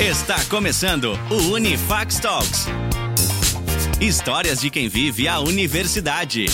[0.00, 2.64] Está começando o Unifax Talks.
[4.00, 6.46] Histórias de quem vive a universidade.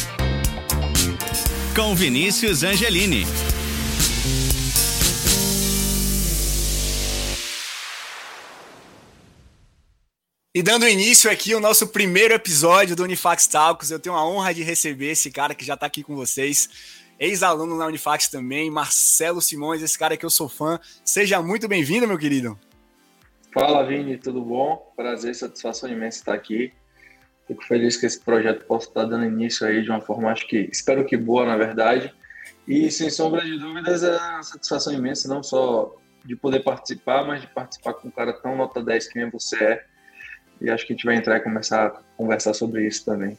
[1.73, 3.25] Com Vinícius Angelini.
[10.53, 14.53] E dando início aqui o nosso primeiro episódio do Unifax Talks, eu tenho a honra
[14.53, 16.69] de receber esse cara que já está aqui com vocês,
[17.17, 20.81] ex-aluno na Unifax também, Marcelo Simões, esse cara que eu sou fã.
[21.05, 22.59] Seja muito bem-vindo, meu querido.
[23.59, 24.93] Fala, Vini, tudo bom?
[24.95, 26.75] Prazer, satisfação imensa estar aqui.
[27.49, 30.69] Fico feliz que esse projeto possa estar dando início aí de uma forma, acho que,
[30.71, 32.13] espero que boa, na verdade.
[32.69, 37.41] E, sem sombra de dúvidas, é uma satisfação imensa, não só de poder participar, mas
[37.41, 39.85] de participar com um cara tão nota 10 que nem você é
[40.61, 43.39] e acho que a gente vai entrar e começar a conversar sobre isso também.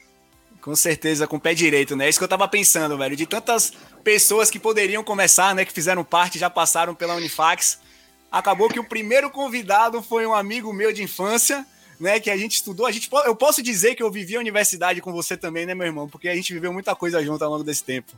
[0.60, 2.08] Com certeza, com o pé direito, né?
[2.08, 3.16] É isso que eu tava pensando, velho.
[3.16, 3.72] De tantas
[4.04, 5.64] pessoas que poderiam começar, né?
[5.64, 7.86] Que fizeram parte, já passaram pela Unifax.
[8.32, 11.66] Acabou que o primeiro convidado foi um amigo meu de infância,
[12.00, 12.20] né?
[12.20, 12.86] Que a gente estudou.
[12.86, 15.88] A gente, eu posso dizer que eu vivi a universidade com você também, né, meu
[15.88, 16.08] irmão?
[16.08, 18.14] Porque a gente viveu muita coisa junto ao longo desse tempo.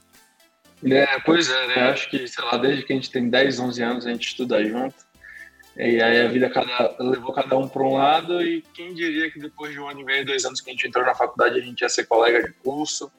[0.84, 1.90] É, pois é, né?
[1.90, 4.64] Acho que, sei lá, desde que a gente tem 10, 11 anos, a gente estuda
[4.64, 4.96] junto.
[5.78, 9.40] E aí a vida cada, levou cada um para um lado e quem diria que
[9.40, 11.62] depois de um ano e meio, dois anos que a gente entrou na faculdade, a
[11.62, 13.10] gente ia ser colega de curso,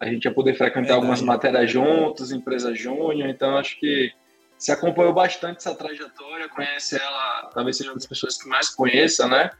[0.00, 4.10] a gente ia poder frequentar algumas matérias juntos, empresa júnior, então acho que
[4.58, 9.28] se acompanhou bastante essa trajetória, conhece ela, talvez seja uma das pessoas que mais conheça,
[9.28, 9.50] né?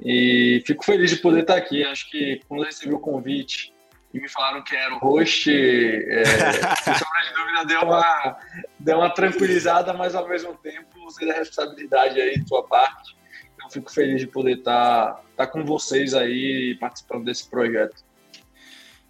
[0.00, 1.84] E fico feliz de poder estar aqui.
[1.84, 3.72] Acho que quando eu recebi o convite
[4.12, 6.24] e me falaram que era o host, é,
[6.82, 8.38] sem sombra de dúvida, deu uma,
[8.78, 13.16] deu uma tranquilizada, mas ao mesmo tempo você da responsabilidade aí de sua parte.
[13.54, 18.04] Então fico feliz de poder estar tá com vocês aí participando desse projeto.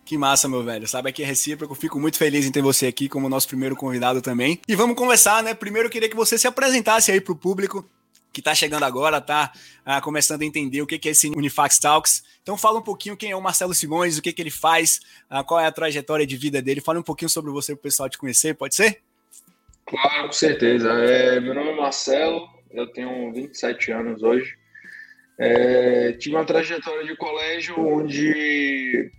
[0.06, 0.86] Que massa, meu velho.
[0.86, 1.74] Sabe que é recíproco.
[1.74, 4.60] Fico muito feliz em ter você aqui como nosso primeiro convidado também.
[4.68, 5.52] E vamos conversar, né?
[5.52, 7.84] Primeiro eu queria que você se apresentasse aí para o público
[8.32, 9.50] que está chegando agora, tá
[9.84, 12.22] ah, começando a entender o que, que é esse Unifax Talks.
[12.40, 15.42] Então fala um pouquinho quem é o Marcelo Simões, o que, que ele faz, ah,
[15.42, 16.80] qual é a trajetória de vida dele.
[16.80, 19.00] Fala um pouquinho sobre você para o pessoal te conhecer, pode ser?
[19.86, 20.88] Claro, com certeza.
[20.88, 24.54] É, meu nome é Marcelo, eu tenho 27 anos hoje.
[25.38, 29.10] É, tive uma trajetória de colégio onde,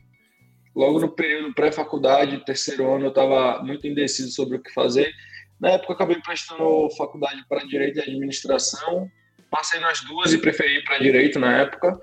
[0.77, 5.11] logo no período pré-faculdade, terceiro ano, eu estava muito indeciso sobre o que fazer.
[5.59, 9.09] Na época, acabei prestando faculdade para Direito e Administração.
[9.49, 11.97] Passei nas duas e preferi para Direito na época.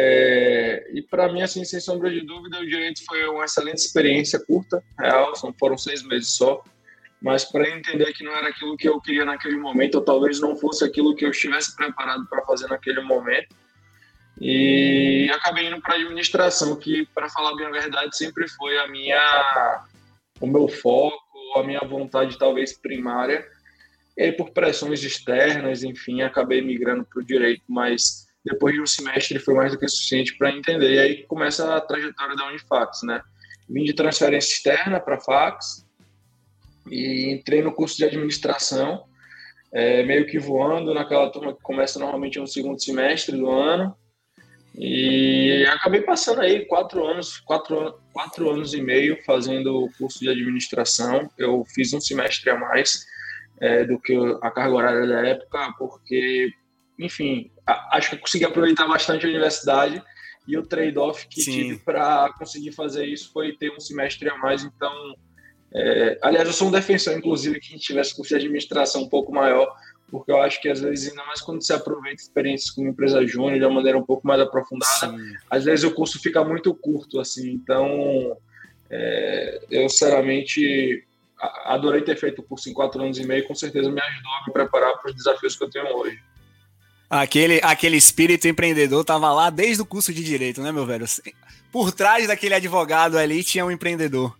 [0.00, 4.40] É, e para mim, assim, sem sombra de dúvida, o Direito foi uma excelente experiência
[4.40, 6.64] curta, real, foram seis meses só
[7.20, 10.54] mas para entender que não era aquilo que eu queria naquele momento, ou talvez não
[10.54, 13.56] fosse aquilo que eu estivesse preparado para fazer naquele momento.
[14.40, 19.84] E acabei indo para administração, que para falar bem a verdade sempre foi a minha
[20.40, 21.16] o meu foco,
[21.56, 23.46] a minha vontade talvez primária.
[24.16, 29.38] E por pressões externas, enfim, acabei migrando para o direito, mas depois de um semestre
[29.38, 30.94] foi mais do que suficiente para entender.
[30.94, 33.20] E aí começa a trajetória da Unifax, né?
[33.68, 35.86] Vim de transferência externa para Fax,
[36.90, 39.04] e entrei no curso de administração,
[39.72, 43.96] é, meio que voando naquela turma que começa normalmente no segundo semestre do ano.
[44.78, 50.28] E acabei passando aí quatro anos, quatro, quatro anos e meio fazendo o curso de
[50.28, 51.30] administração.
[51.38, 53.06] Eu fiz um semestre a mais
[53.60, 56.52] é, do que a carga horária da época, porque,
[56.98, 60.02] enfim, a, acho que consegui aproveitar bastante a universidade
[60.46, 61.52] e o trade-off que Sim.
[61.52, 64.62] tive para conseguir fazer isso foi ter um semestre a mais.
[64.62, 65.14] Então,
[65.74, 69.08] é, aliás, eu sou um defensor, inclusive, que a gente tivesse curso de administração um
[69.08, 69.74] pouco maior,
[70.10, 73.58] porque eu acho que às vezes, ainda mais quando você aproveita experiências com empresa júnior
[73.58, 75.34] de uma maneira um pouco mais aprofundada, Sim.
[75.50, 77.50] às vezes o curso fica muito curto, assim.
[77.50, 78.36] Então,
[78.88, 81.04] é, eu sinceramente
[81.64, 84.46] adorei ter feito o curso em quatro anos e meio, com certeza me ajudou a
[84.46, 86.18] me preparar para os desafios que eu tenho hoje.
[87.08, 91.04] Aquele, aquele espírito empreendedor tava lá desde o curso de direito, né, meu velho?
[91.70, 94.36] Por trás daquele advogado ali tinha um empreendedor.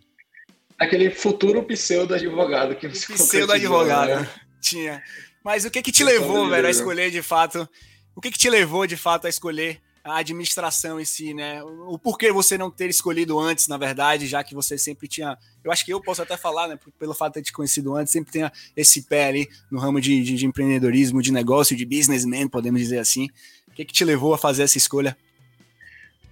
[0.79, 4.29] Aquele futuro pseudo-advogado que Pseudo-advogado, né?
[4.61, 5.03] tinha.
[5.47, 7.69] Mas o que que te levou, velho, a escolher de fato...
[8.17, 11.63] O que que te levou, de fato, a escolher a administração em si, né?
[11.63, 15.39] O porquê você não ter escolhido antes, na verdade, já que você sempre tinha.
[15.63, 16.77] Eu acho que eu posso até falar, né?
[16.99, 20.21] Pelo fato de ter te conhecido antes, sempre tenha esse pé ali no ramo de,
[20.21, 23.29] de, de empreendedorismo, de negócio, de businessman, podemos dizer assim.
[23.69, 25.17] O que, que te levou a fazer essa escolha?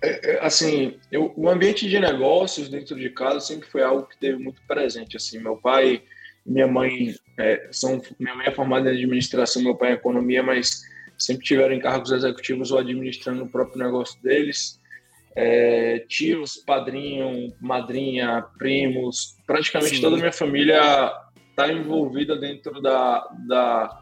[0.03, 4.19] É, é, assim, eu, o ambiente de negócios dentro de casa sempre foi algo que
[4.19, 5.17] teve muito presente.
[5.17, 6.03] Assim, meu pai
[6.45, 10.83] minha mãe é, são, minha mãe é formada em administração, meu pai em economia, mas
[11.19, 14.81] sempre tiveram encargos executivos ou administrando o próprio negócio deles.
[15.37, 20.03] É, tios, padrinho, madrinha, primos, praticamente Sim.
[20.03, 21.13] toda a minha família
[21.51, 24.01] está envolvida dentro da, da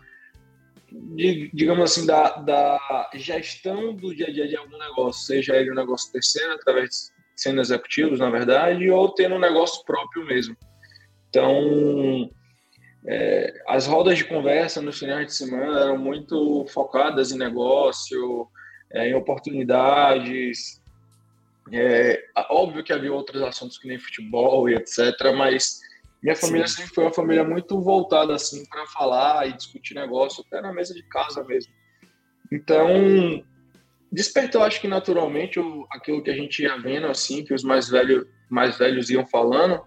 [0.90, 5.70] de, digamos assim, da, da gestão do dia a dia de algum negócio, seja ele
[5.70, 10.54] um negócio terceiro, através de sendo executivos, na verdade, ou tendo um negócio próprio mesmo.
[11.32, 12.30] Então,
[13.06, 18.46] é, as rodas de conversa nos finais de semana eram muito focadas em negócio,
[18.92, 20.78] é, em oportunidades.
[21.72, 25.80] É, óbvio que havia outros assuntos que nem futebol e etc., mas
[26.22, 26.82] minha família Sim.
[26.82, 30.92] sempre foi uma família muito voltada assim para falar e discutir negócio, até na mesa
[30.92, 31.72] de casa mesmo.
[32.52, 33.42] Então,
[34.12, 35.58] despertou, acho que naturalmente,
[35.90, 39.82] aquilo que a gente ia vendo, assim, que os mais, velho, mais velhos iam falando,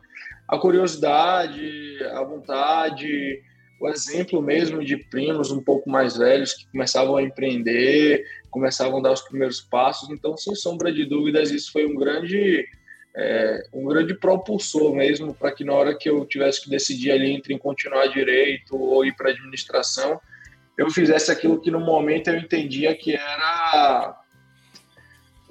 [0.48, 3.42] a curiosidade, a vontade,
[3.80, 9.02] o exemplo mesmo de primos um pouco mais velhos que começavam a empreender, começavam a
[9.02, 10.10] dar os primeiros passos.
[10.10, 12.66] Então, sem sombra de dúvidas, isso foi um grande,
[13.16, 17.32] é, um grande propulsor mesmo para que na hora que eu tivesse que decidir ali
[17.32, 20.20] entre continuar direito ou ir para administração,
[20.78, 24.25] eu fizesse aquilo que no momento eu entendia que era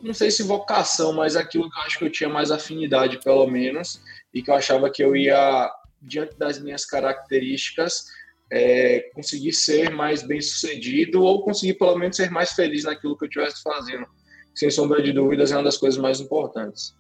[0.05, 3.47] não sei se vocação, mas aquilo que eu acho que eu tinha mais afinidade, pelo
[3.47, 4.01] menos,
[4.33, 5.71] e que eu achava que eu ia,
[6.01, 8.05] diante das minhas características,
[8.53, 13.25] é, conseguir ser mais bem sucedido ou conseguir, pelo menos, ser mais feliz naquilo que
[13.25, 14.07] eu estivesse fazendo.
[14.55, 16.95] Sem sombra de dúvidas, é uma das coisas mais importantes.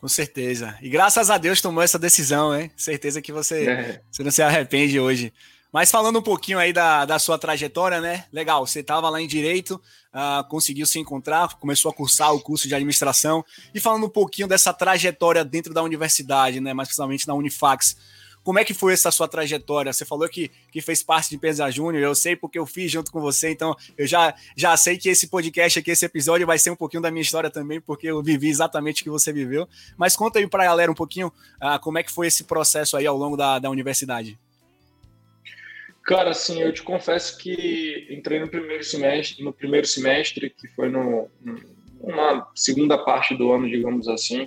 [0.00, 0.76] Com certeza.
[0.82, 2.70] E graças a Deus tomou essa decisão, hein?
[2.76, 4.00] Certeza que você, é.
[4.10, 5.32] você não se arrepende hoje.
[5.74, 8.26] Mas falando um pouquinho aí da, da sua trajetória, né?
[8.32, 9.74] Legal, você estava lá em Direito,
[10.14, 13.44] uh, conseguiu se encontrar, começou a cursar o curso de administração.
[13.74, 16.72] E falando um pouquinho dessa trajetória dentro da universidade, né?
[16.72, 17.96] Mais precisamente na Unifax.
[18.44, 19.92] Como é que foi essa sua trajetória?
[19.92, 23.10] Você falou que, que fez parte de Empresa Júnior, eu sei porque eu fiz junto
[23.10, 26.70] com você, então eu já, já sei que esse podcast aqui, esse episódio vai ser
[26.70, 29.68] um pouquinho da minha história também, porque eu vivi exatamente o que você viveu.
[29.96, 32.96] Mas conta aí para a galera um pouquinho uh, como é que foi esse processo
[32.96, 34.38] aí ao longo da, da universidade.
[36.04, 40.90] Cara, assim, eu te confesso que entrei no primeiro semestre, no primeiro semestre, que foi
[40.90, 41.28] no,
[42.02, 44.46] na segunda parte do ano, digamos assim,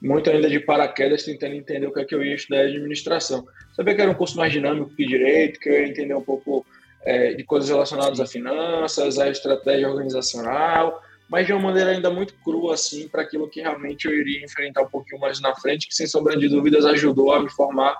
[0.00, 3.46] muito ainda de paraquedas, tentando entender o que é que eu ia estudar de administração.
[3.74, 6.66] Sabia que era um curso mais dinâmico que direito, que eu ia entender um pouco
[7.04, 12.34] é, de coisas relacionadas a finanças, a estratégia organizacional, mas de uma maneira ainda muito
[12.44, 15.94] crua, assim, para aquilo que realmente eu iria enfrentar um pouquinho mais na frente, que
[15.94, 17.96] sem sombra de dúvidas ajudou a me formar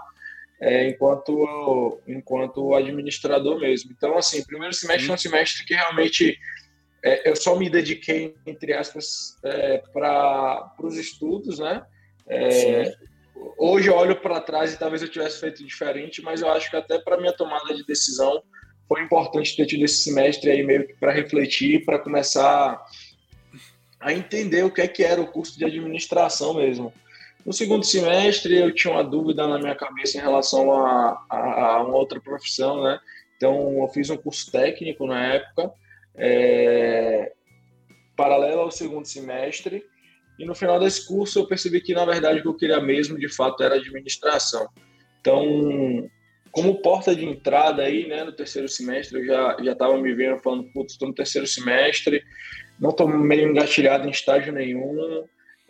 [0.62, 3.90] é, enquanto, enquanto administrador mesmo.
[3.90, 6.38] Então, assim, primeiro semestre é um semestre que realmente
[7.04, 11.84] é, eu só me dediquei, entre aspas, é, para os estudos, né?
[12.28, 12.94] É,
[13.58, 16.76] hoje eu olho para trás e talvez eu tivesse feito diferente, mas eu acho que
[16.76, 18.40] até para minha tomada de decisão
[18.88, 22.80] foi importante ter tido esse semestre aí meio que para refletir, para começar
[23.98, 26.92] a entender o que é que era o curso de administração mesmo.
[27.44, 31.82] No segundo semestre, eu tinha uma dúvida na minha cabeça em relação a, a, a
[31.82, 33.00] uma outra profissão, né?
[33.36, 35.72] Então, eu fiz um curso técnico na época,
[36.14, 37.32] é,
[38.16, 39.84] paralelo ao segundo semestre,
[40.38, 43.18] e no final desse curso eu percebi que, na verdade, o que eu queria mesmo,
[43.18, 44.68] de fato, era administração.
[45.20, 46.08] Então,
[46.52, 50.38] como porta de entrada aí, né, no terceiro semestre, eu já já estava me vendo
[50.40, 52.22] falando, putz, estou no terceiro semestre,
[52.78, 55.24] não estou meio engatilhado em estágio nenhum,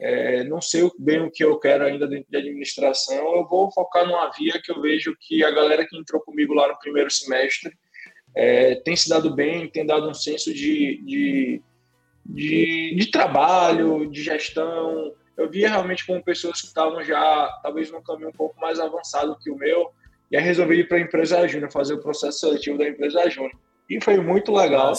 [0.04, 4.04] é, não sei bem o que eu quero ainda dentro de administração, eu vou focar
[4.04, 7.72] numa via que eu vejo que a galera que entrou comigo lá no primeiro semestre
[8.34, 11.62] é, tem se dado bem, tem dado um senso de, de,
[12.26, 15.14] de, de trabalho, de gestão.
[15.36, 19.38] Eu via realmente como pessoas que estavam já, talvez, num caminho um pouco mais avançado
[19.38, 19.92] que o meu,
[20.32, 23.52] e aí resolvi ir para a empresa Júnior, fazer o processo seletivo da empresa Júnior.
[23.88, 24.94] E foi muito legal.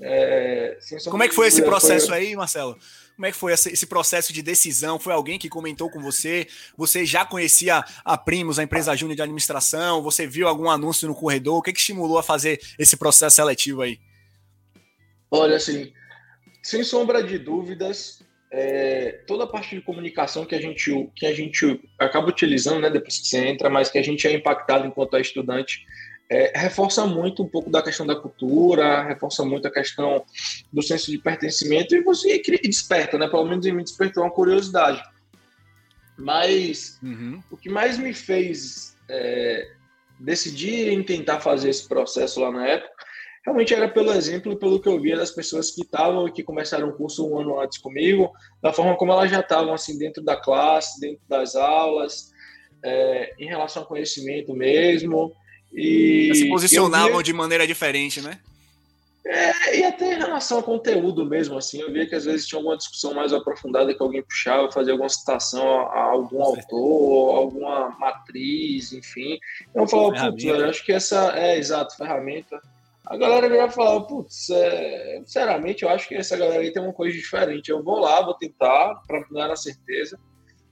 [0.00, 0.78] É,
[1.10, 2.18] como é que foi esse processo foi...
[2.18, 2.78] aí, Marcelo?
[3.16, 4.98] Como é que foi esse processo de decisão?
[4.98, 6.48] Foi alguém que comentou com você?
[6.76, 10.02] Você já conhecia a Primos, a empresa júnior de administração?
[10.02, 11.58] Você viu algum anúncio no corredor?
[11.58, 14.00] O que, que estimulou a fazer esse processo seletivo aí?
[15.30, 15.92] Olha, assim,
[16.62, 21.34] sem sombra de dúvidas, é, toda a parte de comunicação que a gente, que a
[21.34, 25.16] gente acaba utilizando, né, depois que você entra, mas que a gente é impactado enquanto
[25.16, 25.84] é estudante,
[26.30, 30.24] é, reforça muito um pouco da questão da cultura, reforça muito a questão
[30.72, 33.28] do senso de pertencimento e você desperta, né?
[33.28, 35.02] Pelo menos em mim despertou uma curiosidade.
[36.16, 37.42] Mas uhum.
[37.50, 39.72] o que mais me fez é,
[40.18, 42.94] decidir em tentar fazer esse processo lá na época
[43.44, 46.42] realmente era pelo exemplo e pelo que eu via das pessoas que estavam e que
[46.42, 50.22] começaram o curso um ano antes comigo, da forma como elas já estavam assim dentro
[50.22, 52.32] da classe, dentro das aulas,
[52.82, 55.32] é, em relação ao conhecimento mesmo.
[55.74, 57.22] E se posicionavam via...
[57.22, 58.38] de maneira diferente, né?
[59.26, 62.58] É, e até em relação ao conteúdo mesmo, assim, eu via que às vezes tinha
[62.58, 67.88] alguma discussão mais aprofundada que alguém puxava, fazia alguma citação a, a algum autor, alguma
[67.98, 69.38] matriz, enfim.
[69.74, 72.60] Eu falava, putz, eu acho que essa é exato, ferramenta.
[73.06, 76.82] A galera virava e falava, putz, é, sinceramente, eu acho que essa galera aí tem
[76.82, 77.70] uma coisa diferente.
[77.70, 80.18] Eu vou lá, vou tentar, para dar a certeza.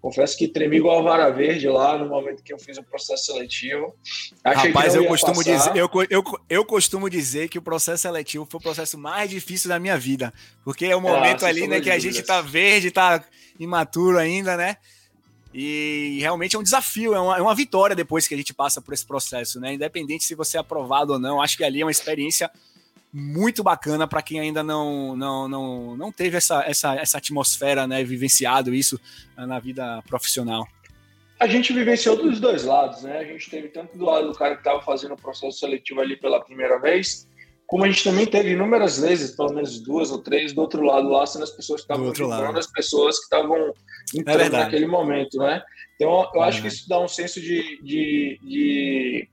[0.02, 3.26] Confesso que tremi igual a vara verde lá no momento que eu fiz o processo
[3.26, 3.94] seletivo.
[4.42, 8.58] Achei Rapaz, eu costumo, dizer, eu, eu, eu costumo dizer que o processo seletivo foi
[8.58, 10.34] o processo mais difícil da minha vida.
[10.64, 13.24] Porque é o momento ah, ali, né, que a gente tá verde, tá
[13.60, 14.76] imaturo ainda, né?
[15.54, 18.80] E realmente é um desafio, é uma, é uma vitória depois que a gente passa
[18.80, 19.74] por esse processo, né?
[19.74, 22.50] Independente se você é aprovado ou não, acho que ali é uma experiência
[23.12, 28.02] muito bacana para quem ainda não, não, não, não teve essa, essa, essa atmosfera, né,
[28.02, 28.98] vivenciado isso
[29.36, 30.66] na vida profissional.
[31.38, 33.18] A gente vivenciou dos dois lados, né?
[33.18, 36.16] A gente teve tanto do lado do cara que estava fazendo o processo seletivo ali
[36.16, 37.26] pela primeira vez,
[37.66, 41.08] como a gente também teve inúmeras vezes, pelo menos duas ou três, do outro lado
[41.08, 43.72] lá, sendo as pessoas que estavam ajudando as pessoas que estavam
[44.14, 45.62] entrando é naquele momento, né?
[45.96, 49.28] Então, eu acho que isso dá um senso de, de, de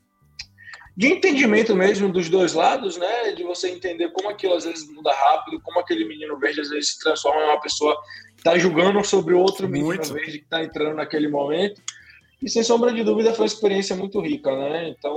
[1.00, 3.32] de entendimento mesmo dos dois lados, né?
[3.32, 6.89] De você entender como aquilo às vezes muda rápido, como aquele menino verde às vezes
[6.89, 7.98] se transforma em uma pessoa
[8.36, 10.13] que está julgando sobre o outro menino muito.
[10.13, 11.82] verde que está entrando naquele momento.
[12.44, 14.89] E sem sombra de dúvida foi uma experiência muito rica, né?
[14.89, 15.15] Então,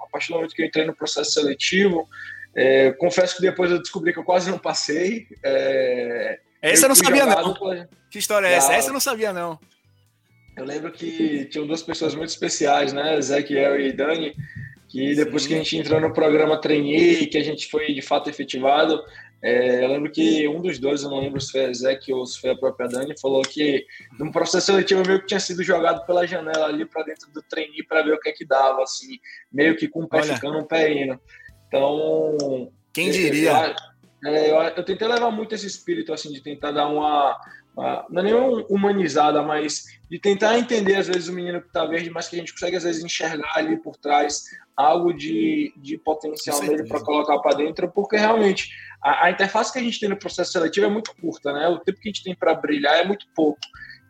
[0.00, 2.08] a partir do momento que eu entrei no processo seletivo,
[2.54, 5.26] é, confesso que depois eu descobri que eu quase não passei.
[5.42, 7.54] É, essa eu não sabia, não.
[7.54, 7.88] Pela...
[8.08, 8.72] Que história é essa?
[8.72, 9.58] Essa eu não sabia, não.
[10.56, 13.18] Eu lembro que tinham duas pessoas muito especiais, né?
[13.18, 14.32] Ezequiel e Dani,
[14.94, 15.48] que depois Sim.
[15.48, 19.02] que a gente entrou no programa Trainee, que a gente foi de fato efetivado,
[19.42, 22.24] é, eu lembro que um dos dois, eu não lembro se foi a Zeke ou
[22.24, 23.84] se foi a própria Dani, falou que
[24.20, 27.82] num processo seletivo meio que tinha sido jogado pela janela ali para dentro do trainee
[27.82, 29.18] para ver o que é que dava, assim,
[29.52, 30.34] meio que com um pé Olha.
[30.36, 31.20] ficando, um pé indo.
[31.66, 32.70] Então.
[32.92, 33.74] Quem diria?
[34.22, 37.36] Eu, é, eu, eu, tentei levar muito esse espírito, assim, de tentar dar uma.
[37.76, 38.34] Uma não é nem
[38.68, 42.38] humanizada, mas de tentar entender, às vezes, o menino que está verde, mas que a
[42.38, 44.44] gente consegue, às vezes, enxergar ali por trás
[44.76, 48.70] algo de, de potencial nele para colocar para dentro, porque realmente
[49.02, 51.68] a, a, interface que a gente tem no processo seletivo é muito curta, né?
[51.68, 53.60] O tempo que a gente tem para brilhar é muito pouco.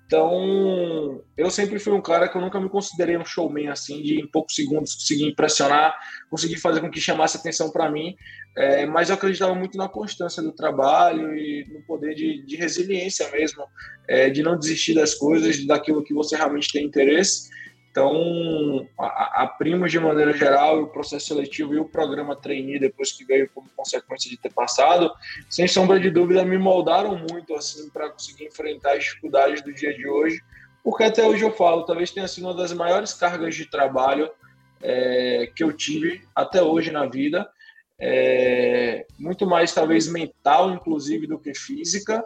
[0.07, 4.21] Então, eu sempre fui um cara que eu nunca me considerei um showman assim, de
[4.21, 5.95] em poucos segundos conseguir impressionar,
[6.31, 8.15] conseguir fazer com que chamasse atenção para mim,
[8.57, 13.31] é, mas eu acreditava muito na constância do trabalho e no poder de, de resiliência
[13.31, 13.65] mesmo,
[14.07, 17.49] é, de não desistir das coisas, daquilo que você realmente tem interesse.
[17.95, 23.13] Então, a, a Primos, de maneira geral, o processo seletivo e o programa trainee, depois
[23.13, 25.13] que veio como consequência de ter passado,
[25.49, 29.95] sem sombra de dúvida, me moldaram muito assim para conseguir enfrentar as dificuldades do dia
[29.95, 30.43] de hoje,
[30.83, 34.29] porque até hoje eu falo, talvez tenha sido uma das maiores cargas de trabalho
[34.83, 37.49] é, que eu tive até hoje na vida,
[37.97, 42.25] é, muito mais talvez mental, inclusive, do que física,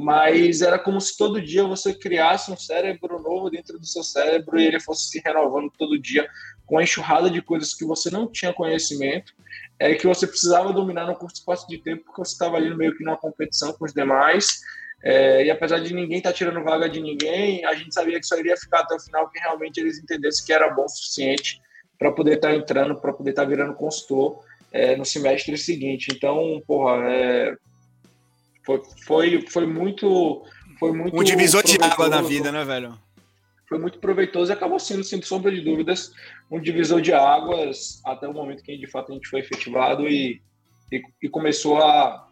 [0.00, 4.56] mas era como se todo dia você criasse um cérebro novo dentro do seu cérebro
[4.56, 6.28] e ele fosse se renovando todo dia
[6.64, 9.34] com a enxurrada de coisas que você não tinha conhecimento,
[9.76, 12.96] é que você precisava dominar no curto espaço de tempo porque você estava ali meio
[12.96, 14.60] que numa competição com os demais.
[15.02, 18.26] É, e apesar de ninguém estar tá tirando vaga de ninguém, a gente sabia que
[18.26, 21.60] só iria ficar até o final que realmente eles entendessem que era bom o suficiente
[21.98, 26.08] para poder estar tá entrando, para poder estar tá virando consultor é, no semestre seguinte.
[26.14, 27.56] Então, porra, é,
[28.68, 30.44] foi, foi, foi muito.
[30.78, 32.98] Foi muito um divisor de água na vida, né, velho?
[33.66, 36.12] Foi muito proveitoso e acabou sendo, sem sombra de dúvidas,
[36.50, 40.40] um divisor de águas até o momento que de fato a gente foi efetivado e,
[40.92, 42.28] e, e começou a,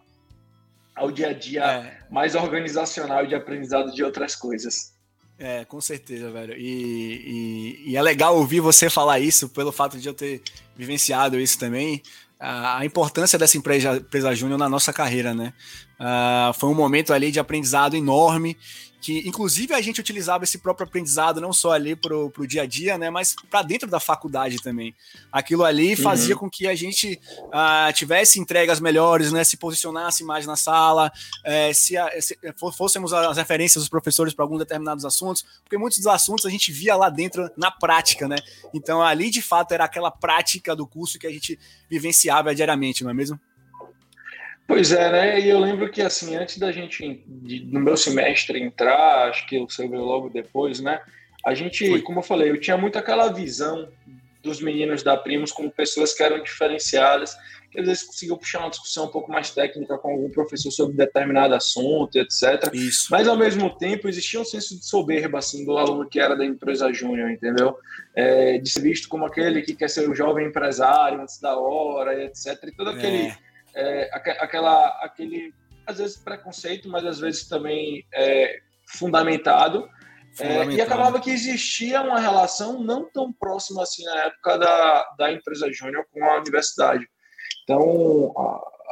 [0.95, 1.99] ao dia a dia é.
[2.11, 4.95] mais organizacional e de aprendizado de outras coisas.
[5.39, 6.55] É, com certeza, velho.
[6.57, 10.41] E, e, e, é legal ouvir você falar isso, pelo fato de eu ter
[10.75, 12.03] vivenciado isso também
[12.39, 15.53] a, importância dessa empresa, empresa júnior na nossa carreira, né?
[15.99, 18.57] Uh, foi um momento ali de aprendizado enorme
[19.07, 22.67] que inclusive a gente utilizava esse próprio aprendizado não só ali para o dia a
[22.67, 24.97] dia, né, mas para dentro da faculdade também.
[25.31, 26.03] Aquilo ali uhum.
[26.03, 26.41] fazia uhum.
[26.41, 31.13] com que a gente uh, tivesse entregas melhores, né, se posicionasse mais na sala,
[31.45, 32.37] é, se, se,
[32.77, 36.73] fôssemos as referências dos professores para alguns determinados assuntos, porque muitos dos assuntos a gente
[36.73, 38.39] via lá dentro na prática, né?
[38.75, 41.57] Então ali de fato era aquela prática do curso que a gente
[41.89, 43.39] vivenciava diariamente, não é mesmo?
[44.67, 45.41] Pois é, né?
[45.41, 49.61] E eu lembro que, assim, antes da gente, de, no meu semestre, entrar, acho que
[49.61, 51.01] você veio logo depois, né?
[51.45, 52.03] A gente, Foi.
[52.03, 53.89] como eu falei, eu tinha muito aquela visão
[54.43, 57.37] dos meninos da Primos como pessoas que eram diferenciadas,
[57.71, 60.97] que às vezes conseguiam puxar uma discussão um pouco mais técnica com algum professor sobre
[60.97, 62.73] determinado assunto, etc.
[62.73, 63.07] Isso.
[63.11, 66.45] Mas, ao mesmo tempo, existia um senso de soberba, assim, do aluno que era da
[66.45, 67.77] empresa júnior, entendeu?
[68.17, 72.25] É, de ser visto como aquele que quer ser o jovem empresário antes da hora,
[72.25, 72.65] etc.
[72.65, 73.29] E todo aquele...
[73.29, 73.46] É
[73.77, 75.55] é, aquela, aquele,
[75.87, 79.89] às vezes, preconceito, mas às vezes também é, fundamentado.
[80.41, 85.33] É, e acabava que existia uma relação não tão próxima assim na época da, da
[85.33, 87.07] empresa júnior com a universidade.
[87.65, 88.35] Então,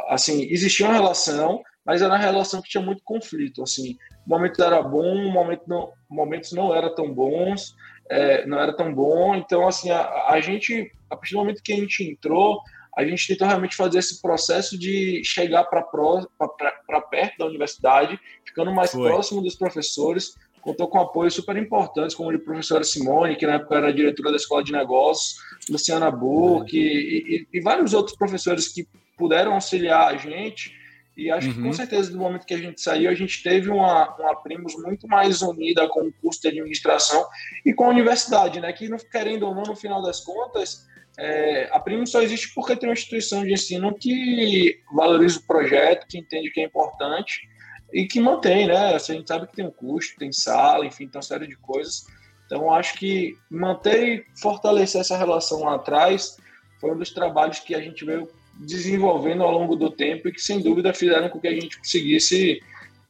[0.09, 3.63] assim, existia uma relação, mas era uma relação que tinha muito conflito.
[3.63, 7.75] Assim, momentos era bom, momento não, momentos não eram tão bons,
[8.11, 9.35] é, não era tão bom.
[9.35, 12.61] Então, assim, a, a gente, a partir do momento que a gente entrou,
[12.97, 18.93] a gente tentou realmente fazer esse processo de chegar para perto da universidade, ficando mais
[18.93, 19.09] Foi.
[19.09, 20.35] próximo dos professores,
[20.65, 24.37] contou com apoios super importantes, como a professora Simone, que na época era diretora da
[24.37, 25.37] Escola de Negócios,
[25.69, 30.73] Luciana Burke, e, e, e, vários outros professores que puderam auxiliar a gente.
[31.17, 31.55] E acho uhum.
[31.55, 34.75] que com certeza, do momento que a gente saiu, a gente teve uma, uma Primos
[34.77, 37.25] muito mais unida com o curso de administração
[37.65, 38.73] e com a universidade, né?
[38.73, 40.87] Que, querendo ou não, no final das contas,
[41.19, 46.07] é, a Primos só existe porque tem uma instituição de ensino que valoriza o projeto,
[46.09, 47.49] que entende que é importante
[47.93, 48.95] e que mantém, né?
[48.95, 51.57] Assim, a gente sabe que tem um custo, tem sala, enfim, tem uma série de
[51.57, 52.07] coisas.
[52.47, 56.37] Então, acho que manter e fortalecer essa relação lá atrás
[56.81, 58.29] foi um dos trabalhos que a gente veio
[58.59, 62.61] desenvolvendo ao longo do tempo e que, sem dúvida, fizeram com que a gente conseguisse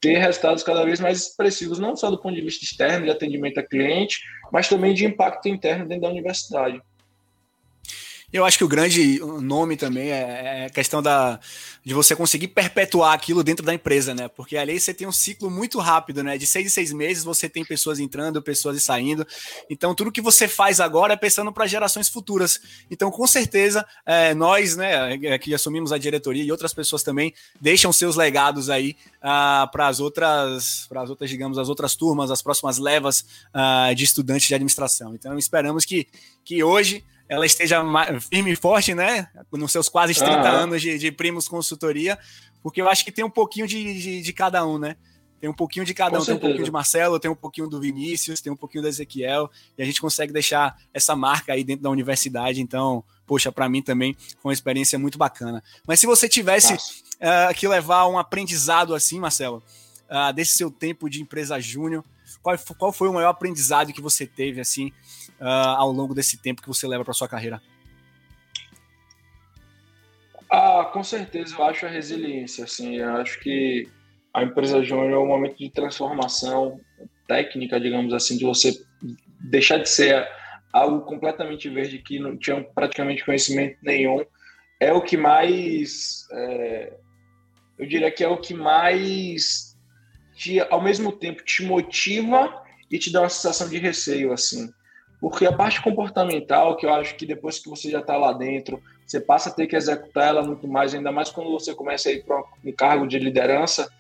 [0.01, 3.59] ter resultados cada vez mais expressivos, não só do ponto de vista externo, de atendimento
[3.59, 4.21] a cliente,
[4.53, 6.81] mas também de impacto interno dentro da universidade.
[8.35, 11.39] Eu acho que o grande nome também é, é a questão da,
[11.85, 14.27] de você conseguir perpetuar aquilo dentro da empresa, né?
[14.27, 16.37] Porque ali você tem um ciclo muito rápido, né?
[16.37, 19.25] De seis em seis meses você tem pessoas entrando, pessoas saindo.
[19.71, 22.61] Então, tudo que você faz agora é pensando para gerações futuras.
[22.91, 27.33] Então, com certeza, é, nós, né, é, que assumimos a diretoria e outras pessoas também,
[27.61, 32.33] deixam seus legados aí ah, para as outras, para as outras, digamos, as outras turmas,
[32.33, 35.15] as próximas levas ah, de estudantes de administração.
[35.15, 36.09] Então, esperamos que,
[36.45, 37.83] que hoje ela esteja
[38.21, 39.29] firme e forte, né?
[39.53, 40.45] Nos seus quase 30 uhum.
[40.45, 42.19] anos de, de, Primos Consultoria,
[42.63, 44.97] porque eu acho que tem um pouquinho de, de, de cada um, né?
[45.41, 46.27] Tem um pouquinho de cada um, certeza.
[46.27, 49.51] tem um pouquinho de Marcelo, tem um pouquinho do Vinícius, tem um pouquinho do Ezequiel,
[49.77, 52.63] e a gente consegue deixar essa marca aí dentro da universidade.
[52.63, 55.63] Então, poxa, para mim também foi uma experiência muito bacana.
[55.87, 59.63] Mas se você tivesse uh, que levar um aprendizado assim, Marcelo,
[60.09, 62.03] uh, desse seu tempo de empresa júnior,
[62.43, 64.93] qual, qual foi o maior aprendizado que você teve assim
[65.41, 67.61] uh, ao longo desse tempo que você leva para sua carreira?
[70.51, 73.89] Ah, com certeza, eu acho a resiliência, assim, eu acho que
[74.33, 76.81] a empresa júnior é um momento de transformação
[77.27, 78.81] técnica, digamos assim, de você
[79.41, 80.29] deixar de ser
[80.73, 84.25] algo completamente verde que não tinha praticamente conhecimento nenhum,
[84.81, 86.93] é o que mais, é,
[87.79, 89.77] eu diria que é o que mais,
[90.35, 94.73] te, ao mesmo tempo, te motiva e te dá uma sensação de receio, assim.
[95.25, 98.83] Porque a parte comportamental, que eu acho que depois que você já está lá dentro,
[99.07, 102.13] você passa a ter que executar ela muito mais, ainda mais quando você começa a
[102.13, 103.91] ir para um cargo de liderança,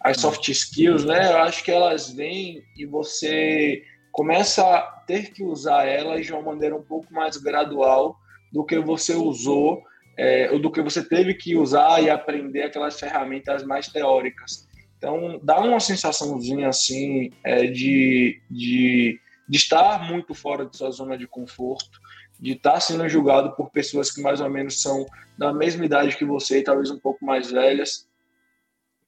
[0.00, 1.32] as soft skills, né?
[1.32, 6.42] Eu acho que elas vêm e você começa a ter que usar elas de uma
[6.42, 8.16] maneira um pouco mais gradual
[8.52, 9.82] do que você usou,
[10.16, 14.68] é, ou do que você teve que usar e aprender aquelas ferramentas mais teóricas.
[14.98, 19.18] Então, dá uma sensaçãozinha assim é, de, de
[19.50, 22.00] de estar muito fora de sua zona de conforto,
[22.38, 25.04] de estar sendo julgado por pessoas que mais ou menos são
[25.36, 28.08] da mesma idade que você e talvez um pouco mais velhas.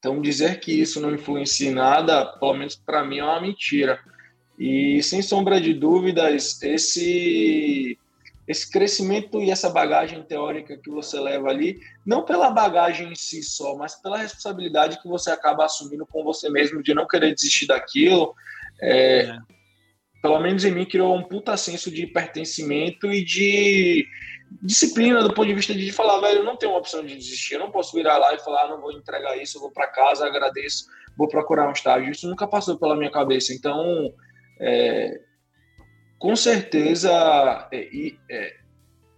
[0.01, 4.01] Então, dizer que isso não influencia em nada, pelo menos para mim, é uma mentira.
[4.59, 7.97] E, sem sombra de dúvidas, esse,
[8.49, 13.45] esse crescimento e essa bagagem teórica que você leva ali, não pela bagagem em si
[13.45, 17.69] só, mas pela responsabilidade que você acaba assumindo com você mesmo de não querer desistir
[17.69, 18.35] daquilo,
[18.81, 19.39] é, é
[20.23, 24.07] pelo menos em mim, criou um puta senso de pertencimento e de
[24.63, 27.55] disciplina do ponto de vista de falar, velho, eu não tenho uma opção de desistir,
[27.55, 29.89] eu não posso virar lá e falar, ah, não vou entregar isso, eu vou para
[29.89, 30.87] casa, agradeço,
[31.19, 32.11] vou procurar um estágio.
[32.11, 33.53] Isso nunca passou pela minha cabeça.
[33.53, 34.13] Então,
[34.61, 35.21] é,
[36.21, 37.89] com certeza, é,
[38.31, 38.57] é,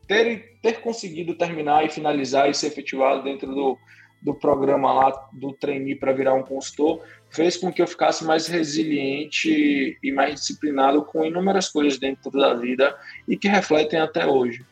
[0.07, 3.79] ter, ter conseguido terminar e finalizar e ser efetivado dentro do,
[4.25, 8.47] do programa lá do trainee para virar um consultor fez com que eu ficasse mais
[8.47, 12.97] resiliente e mais disciplinado com inúmeras coisas dentro da vida
[13.29, 14.65] e que refletem até hoje.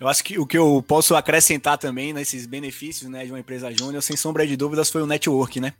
[0.00, 3.70] Eu acho que o que eu posso acrescentar também nesses benefícios né, de uma empresa
[3.70, 5.74] júnior, sem sombra de dúvidas, foi o network, né?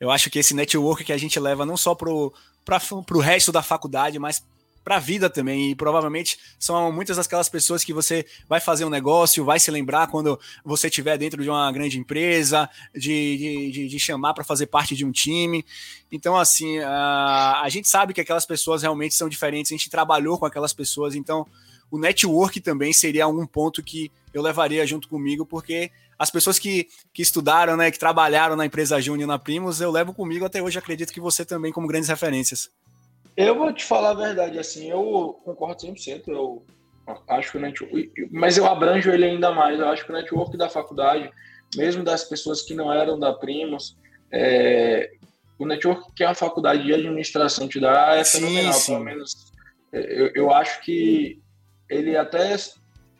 [0.00, 3.62] Eu acho que esse network que a gente leva não só para o resto da
[3.62, 4.44] faculdade, mas
[4.84, 5.70] para a vida também.
[5.70, 10.08] E provavelmente são muitas daquelas pessoas que você vai fazer um negócio, vai se lembrar
[10.08, 14.94] quando você estiver dentro de uma grande empresa, de, de, de chamar para fazer parte
[14.94, 15.64] de um time.
[16.12, 20.38] Então, assim, a, a gente sabe que aquelas pessoas realmente são diferentes, a gente trabalhou
[20.38, 21.46] com aquelas pessoas, então
[21.90, 26.88] o network também seria algum ponto que eu levaria junto comigo, porque as pessoas que,
[27.12, 30.78] que estudaram, né, que trabalharam na empresa Júnior na Primos, eu levo comigo até hoje,
[30.78, 32.70] acredito que você também como grandes referências.
[33.36, 36.64] Eu vou te falar a verdade, assim, eu concordo 100%, eu
[37.28, 40.56] acho que o network, mas eu abranjo ele ainda mais, eu acho que o network
[40.56, 41.30] da faculdade,
[41.76, 43.96] mesmo das pessoas que não eram da Primos,
[44.32, 45.10] é,
[45.58, 48.92] o network que a faculdade de administração te dá é sim, fenomenal, sim.
[48.92, 49.52] pelo menos
[49.94, 51.40] é, eu, eu acho que
[51.88, 52.56] ele até,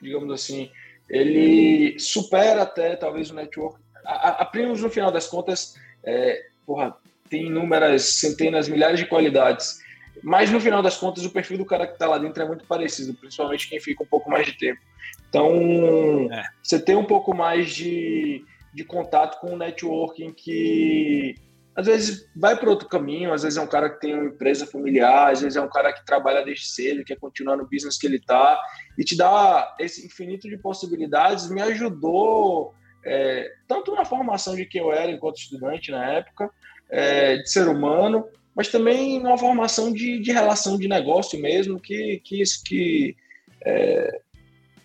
[0.03, 0.71] digamos assim,
[1.09, 3.81] ele supera até talvez o network.
[4.05, 6.97] A, a Primos, no final das contas, é, porra,
[7.31, 9.79] tem inúmeras centenas, milhares de qualidades.
[10.23, 12.65] Mas no final das contas, o perfil do cara que está lá dentro é muito
[12.65, 14.81] parecido, principalmente quem fica um pouco mais de tempo.
[15.29, 16.43] Então, é.
[16.63, 21.35] você tem um pouco mais de, de contato com o networking que
[21.77, 24.65] às vezes vai para outro caminho, às vezes é um cara que tem uma empresa
[24.65, 28.07] familiar, às vezes é um cara que trabalha desde cedo, quer continuar no business que
[28.07, 28.61] ele está,
[28.97, 32.73] e te dá esse infinito de possibilidades, me ajudou
[33.05, 36.49] é, tanto na formação de quem eu era enquanto estudante na época,
[36.89, 38.25] é, de ser humano,
[38.55, 43.17] mas também numa formação de, de relação de negócio mesmo, que, que, que
[43.65, 44.21] é,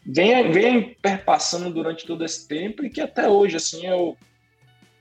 [0.05, 4.17] vem, vem perpassando durante todo esse tempo e que até hoje, assim, eu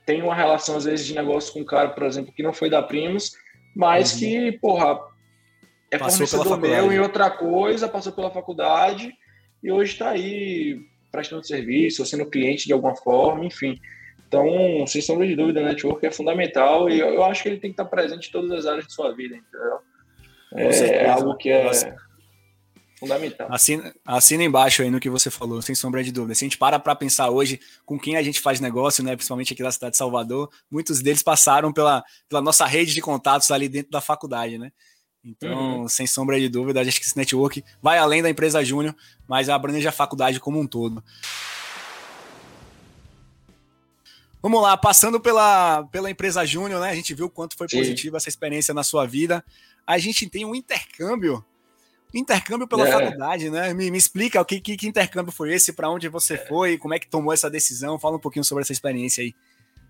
[0.05, 2.69] tenho uma relação, às vezes, de negócio com um cara, por exemplo, que não foi
[2.69, 3.31] da Primos,
[3.75, 4.19] mas uhum.
[4.19, 4.99] que, porra,
[5.91, 9.13] é passou fornecedor meu em outra coisa, passou pela faculdade
[9.63, 10.79] e hoje está aí
[11.11, 13.79] prestando serviço, ou sendo cliente de alguma forma, enfim.
[14.29, 17.57] Então, sem sombra de dúvida, o network é fundamental e eu, eu, acho que ele
[17.57, 19.79] tem que estar presente em todas as áreas de sua vida, entendeu?
[20.53, 21.95] É, é algo que é Nossa.
[22.99, 23.47] fundamental.
[23.49, 26.35] Assina, assina embaixo aí no que você falou, sem sombra de dúvida.
[26.35, 29.51] Se a gente para para pensar hoje com quem a gente faz negócio, né, principalmente
[29.51, 33.67] aqui da cidade de Salvador, muitos deles passaram pela, pela nossa rede de contatos ali
[33.67, 34.71] dentro da faculdade, né?
[35.25, 35.87] Então, uhum.
[35.87, 38.95] sem sombra de dúvida, acho que esse network vai além da empresa Júnior,
[39.27, 41.03] mas abrange a faculdade como um todo.
[44.41, 46.89] Vamos lá, passando pela, pela empresa Júnior, né?
[46.89, 47.79] A gente viu o quanto foi Sim.
[47.79, 49.43] positiva essa experiência na sua vida.
[49.85, 51.43] A gente tem um intercâmbio.
[52.13, 52.91] Intercâmbio pela é.
[52.91, 53.73] faculdade, né?
[53.73, 56.37] Me, me explica o que, que, que intercâmbio foi esse, para onde você é.
[56.37, 57.99] foi, como é que tomou essa decisão.
[57.99, 59.35] Fala um pouquinho sobre essa experiência aí.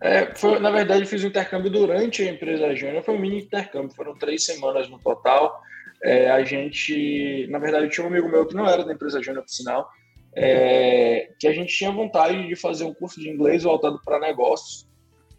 [0.01, 3.93] É, foi, na verdade, fiz um intercâmbio durante a empresa Júnior, foi um mini intercâmbio,
[3.93, 5.61] foram três semanas no total.
[6.01, 9.43] É, a gente, na verdade, tinha um amigo meu que não era da empresa Júnior,
[9.43, 9.89] por sinal,
[10.35, 14.87] é, que a gente tinha vontade de fazer um curso de inglês voltado para negócios,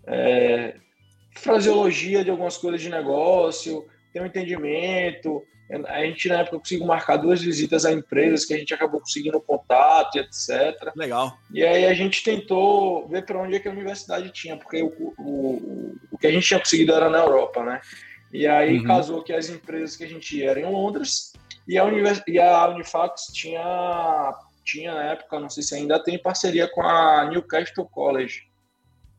[0.07, 0.74] é,
[1.37, 5.42] fraseologia de algumas coisas de negócio, ter um entendimento.
[5.87, 9.40] A gente, na época, conseguiu marcar duas visitas a empresas que a gente acabou conseguindo
[9.40, 10.92] contato e etc.
[10.96, 11.38] Legal.
[11.55, 15.14] E aí a gente tentou ver para onde é que a universidade tinha, porque o,
[15.16, 17.81] o, o que a gente tinha conseguido era na Europa, né?
[18.33, 18.85] E aí uhum.
[18.85, 21.33] casou que as empresas que a gente ia eram em Londres
[21.68, 22.20] e a, univers...
[22.26, 24.35] e a Unifax tinha
[24.70, 28.42] tinha na época, não sei se ainda tem, parceria com a Newcastle College.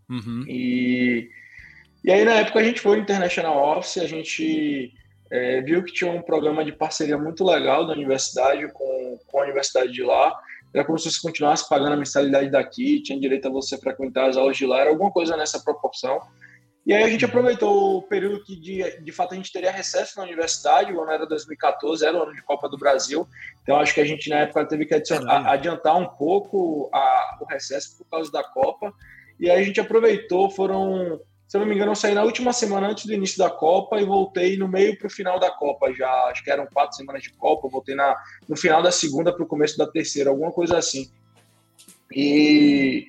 [0.10, 0.46] Uhum.
[0.48, 1.30] E,
[2.04, 4.94] e aí, na época, a gente foi no International Office, a gente
[5.32, 9.44] é, viu que tinha um programa de parceria muito legal da universidade com, com a
[9.44, 10.34] universidade de lá.
[10.74, 14.38] Era como se você continuasse pagando a mensalidade daqui, tinha direito a você frequentar as
[14.38, 16.20] aulas de lá, era alguma coisa nessa proporção.
[16.86, 20.18] E aí a gente aproveitou o período que, de, de fato, a gente teria recesso
[20.18, 23.28] na universidade, o ano era 2014, era o ano de Copa do Brasil,
[23.62, 27.98] então acho que a gente, na época, teve que adiantar um pouco a, o recesso
[27.98, 28.92] por causa da Copa,
[29.40, 32.52] e aí a gente aproveitou, foram, se eu não me engano, eu saí na última
[32.52, 35.94] semana antes do início da Copa e voltei no meio para o final da Copa
[35.94, 38.16] já, acho que eram quatro semanas de Copa, voltei na,
[38.50, 41.12] no final da segunda para o começo da terceira, alguma coisa assim.
[42.14, 43.06] E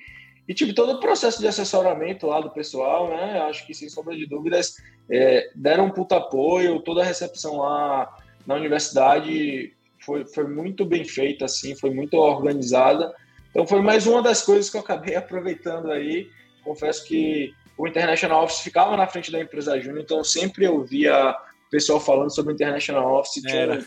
[0.47, 3.39] e tive todo o processo de assessoramento lá do pessoal, né?
[3.41, 4.75] Acho que, sem sombra de dúvidas,
[5.09, 8.13] é, deram um puto apoio, toda a recepção lá
[8.45, 13.13] na universidade foi, foi muito bem feita, assim, foi muito organizada.
[13.49, 16.29] Então, foi mais uma das coisas que eu acabei aproveitando aí.
[16.63, 21.31] Confesso que o International Office ficava na frente da empresa Júnior, então sempre eu via
[21.31, 23.43] o pessoal falando sobre o International Office.
[23.45, 23.83] Era, um,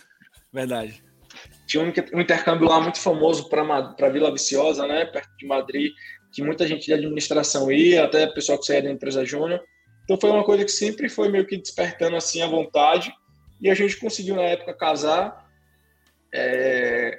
[0.53, 1.05] verdade.
[1.67, 5.05] Tinha um, um intercâmbio lá muito famoso para Vila Viciosa, né?
[5.05, 5.93] Perto de Madrid
[6.37, 9.59] que muita gente de administração ia, até pessoal que saía da empresa júnior.
[10.05, 13.11] Então foi uma coisa que sempre foi meio que despertando assim a vontade
[13.59, 15.49] e a gente conseguiu na época casar
[16.35, 17.19] é,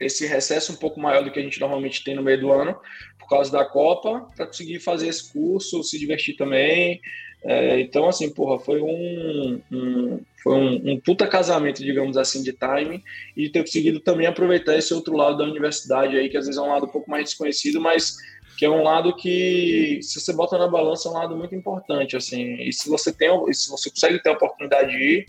[0.00, 2.76] esse recesso um pouco maior do que a gente normalmente tem no meio do ano
[3.16, 7.00] por causa da Copa para conseguir fazer esse curso, se divertir também.
[7.44, 12.52] É, então assim, porra, foi um, um foi um, um, puta casamento, digamos assim, de
[12.52, 13.02] time
[13.36, 16.62] e ter conseguido também aproveitar esse outro lado da universidade aí que às vezes é
[16.62, 18.16] um lado um pouco mais desconhecido, mas
[18.58, 22.16] que é um lado que, se você bota na balança, é um lado muito importante,
[22.16, 25.26] assim, e se você tem, se você consegue ter a oportunidade de ir,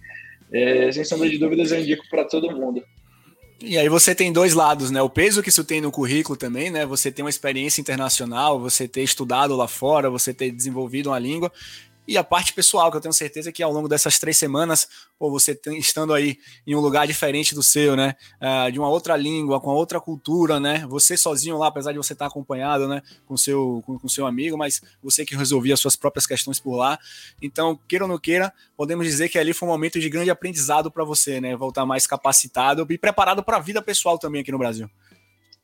[0.51, 2.83] é, sem sombra de dúvidas, eu indico para todo mundo.
[3.61, 5.01] E aí você tem dois lados, né?
[5.01, 6.85] O peso que isso tem no currículo também, né?
[6.85, 11.51] Você tem uma experiência internacional, você ter estudado lá fora, você ter desenvolvido uma língua,
[12.09, 15.29] e a parte pessoal, que eu tenho certeza que ao longo dessas três semanas, ou
[15.29, 18.15] você estando aí em um lugar diferente do seu, né?
[18.41, 20.83] Uh, de uma outra língua, com outra cultura, né?
[20.89, 23.03] Você sozinho lá, apesar de você estar acompanhado, né?
[23.27, 26.75] Com seu, com, com seu amigo, mas você que resolvia as suas próprias questões por
[26.75, 26.97] lá.
[27.39, 30.89] Então, queira ou não queira, podemos dizer que ali foi um momento de grande aprendizado
[30.89, 31.55] para você, né?
[31.55, 34.89] Voltar mais capacitado e preparado para a vida pessoal também aqui no Brasil.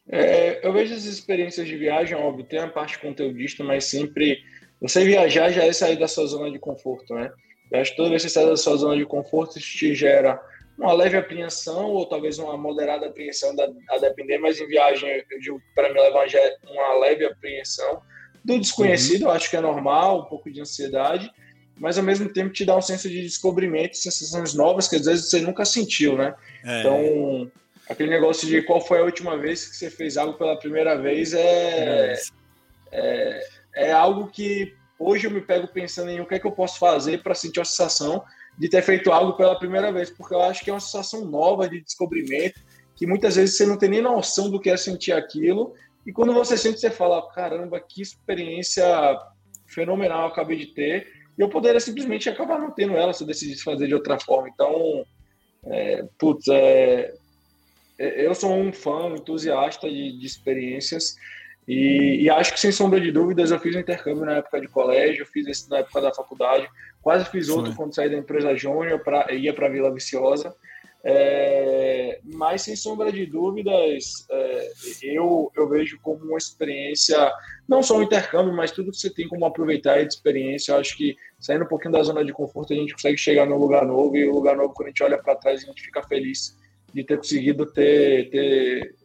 [0.07, 4.43] É, eu vejo as experiências de viagem, óbvio, tem a parte conteudista, mas sempre
[4.81, 7.31] você viajar já é sair da sua zona de conforto, né?
[7.71, 9.93] Eu acho que toda vez que você sai da sua zona de conforto, isso te
[9.95, 10.39] gera
[10.77, 13.55] uma leve apreensão ou talvez uma moderada apreensão,
[13.89, 16.27] a depender, mas em viagem, eu digo para me levar
[16.69, 18.01] uma leve apreensão
[18.43, 19.29] do desconhecido, uhum.
[19.29, 21.31] eu acho que é normal, um pouco de ansiedade,
[21.77, 25.29] mas ao mesmo tempo te dá um senso de descobrimento, sensações novas que às vezes
[25.29, 26.35] você nunca sentiu, né?
[26.63, 26.79] É.
[26.79, 27.51] Então,
[27.89, 31.33] aquele negócio de qual foi a última vez que você fez algo pela primeira vez
[31.33, 32.19] é, é,
[32.91, 33.41] é
[33.75, 36.79] é algo que hoje eu me pego pensando em o que é que eu posso
[36.79, 38.23] fazer para sentir a sensação
[38.57, 41.67] de ter feito algo pela primeira vez, porque eu acho que é uma sensação nova
[41.67, 42.59] de descobrimento,
[42.95, 45.73] que muitas vezes você não tem nem noção do que é sentir aquilo,
[46.05, 48.85] e quando você sente, você fala: caramba, que experiência
[49.67, 51.07] fenomenal eu acabei de ter,
[51.37, 54.47] e eu poderia simplesmente acabar não tendo ela se eu decidisse fazer de outra forma.
[54.47, 55.05] Então,
[55.65, 57.13] é, putz, é,
[57.99, 61.17] é eu sou um fã, um entusiasta de, de experiências.
[61.67, 64.67] E, e, acho que, sem sombra de dúvidas, eu fiz um intercâmbio na época de
[64.67, 66.69] colégio, fiz esse na época da faculdade,
[67.01, 67.75] quase fiz outro Foi.
[67.75, 69.01] quando saí da empresa Júnior,
[69.31, 70.55] ia para Vila Viciosa.
[71.07, 74.71] É, mas, sem sombra de dúvidas, é,
[75.03, 77.31] eu, eu vejo como uma experiência,
[77.67, 80.71] não só um intercâmbio, mas tudo que você tem como aproveitar de experiência.
[80.71, 83.57] Eu acho que saindo um pouquinho da zona de conforto, a gente consegue chegar num
[83.57, 86.01] lugar novo, e o lugar novo, quando a gente olha para trás, a gente fica
[86.01, 86.57] feliz
[86.91, 88.95] de ter conseguido ter, ter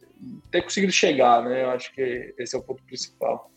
[0.51, 1.63] ter conseguido chegar, né?
[1.63, 3.51] Eu acho que esse é o ponto principal.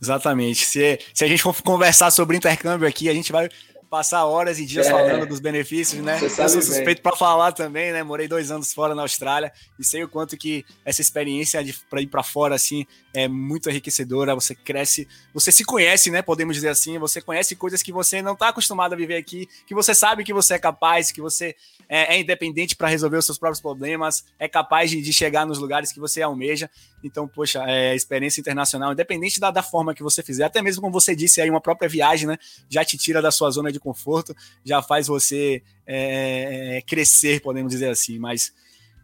[0.00, 0.64] Exatamente.
[0.64, 3.48] Se, se a gente for conversar sobre intercâmbio aqui, a gente vai
[3.90, 6.18] passar horas e dias é, falando dos benefícios, né?
[6.22, 8.04] Eu sou suspeito para falar também, né?
[8.04, 12.00] Morei dois anos fora na Austrália e sei o quanto que essa experiência de para
[12.00, 14.34] ir para fora assim é muito enriquecedora.
[14.34, 16.22] Você cresce, você se conhece, né?
[16.22, 16.98] Podemos dizer assim.
[16.98, 20.32] Você conhece coisas que você não está acostumado a viver aqui, que você sabe que
[20.32, 21.54] você é capaz, que você
[21.88, 25.58] é, é independente para resolver os seus próprios problemas, é capaz de, de, chegar nos
[25.58, 26.70] lugares que você almeja.
[27.02, 30.92] Então, poxa, é experiência internacional, independente da, da forma que você fizer, até mesmo como
[30.92, 32.38] você disse aí, uma própria viagem, né?
[32.68, 37.72] Já te tira da sua zona de conforto, já faz você é, é crescer, podemos
[37.72, 38.18] dizer assim.
[38.18, 38.52] Mas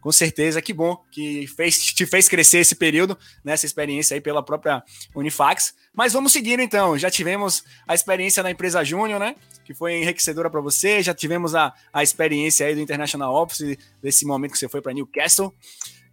[0.07, 4.21] com certeza, que bom que fez, te fez crescer esse período, nessa né, experiência aí
[4.21, 4.81] pela própria
[5.12, 5.75] Unifax.
[5.92, 6.97] Mas vamos seguindo então.
[6.97, 9.35] Já tivemos a experiência da empresa Júnior, né?
[9.64, 11.03] Que foi enriquecedora para você.
[11.03, 14.95] Já tivemos a, a experiência aí do International Office, desse momento que você foi para
[14.95, 15.53] Newcastle.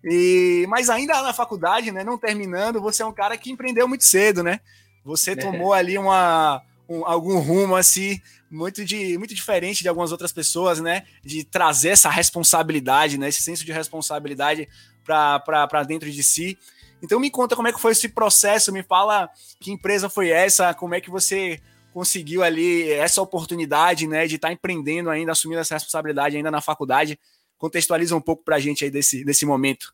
[0.03, 2.03] E, mas ainda na faculdade, né?
[2.03, 4.59] Não terminando, você é um cara que empreendeu muito cedo, né?
[5.05, 5.35] Você é.
[5.35, 10.79] tomou ali uma, um, algum rumo assim muito, de, muito diferente de algumas outras pessoas,
[10.79, 11.03] né?
[11.23, 13.29] De trazer essa responsabilidade, né?
[13.29, 14.67] Esse senso de responsabilidade
[15.03, 16.57] para dentro de si.
[17.01, 20.73] Então me conta como é que foi esse processo, me fala que empresa foi essa,
[20.73, 21.59] como é que você
[21.93, 26.61] conseguiu ali essa oportunidade, né, de estar tá empreendendo ainda, assumindo essa responsabilidade ainda na
[26.61, 27.19] faculdade.
[27.57, 29.93] Contextualiza um pouco para a gente aí desse, desse momento.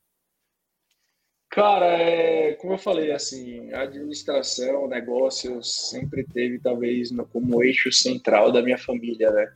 [1.49, 7.91] Cara, é, como eu falei, assim, a administração, negócios sempre teve talvez no, como eixo
[7.91, 9.51] central da minha família, né?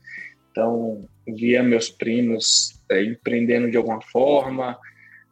[0.51, 4.77] Então, via meus primos é, empreendendo de alguma forma,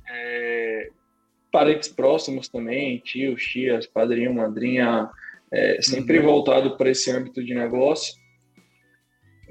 [0.08, 0.89] é,
[1.52, 5.10] parentes próximos também, tios, tias, padrinho, madrinha,
[5.52, 6.26] é, sempre uhum.
[6.26, 8.13] voltado para esse âmbito de negócio.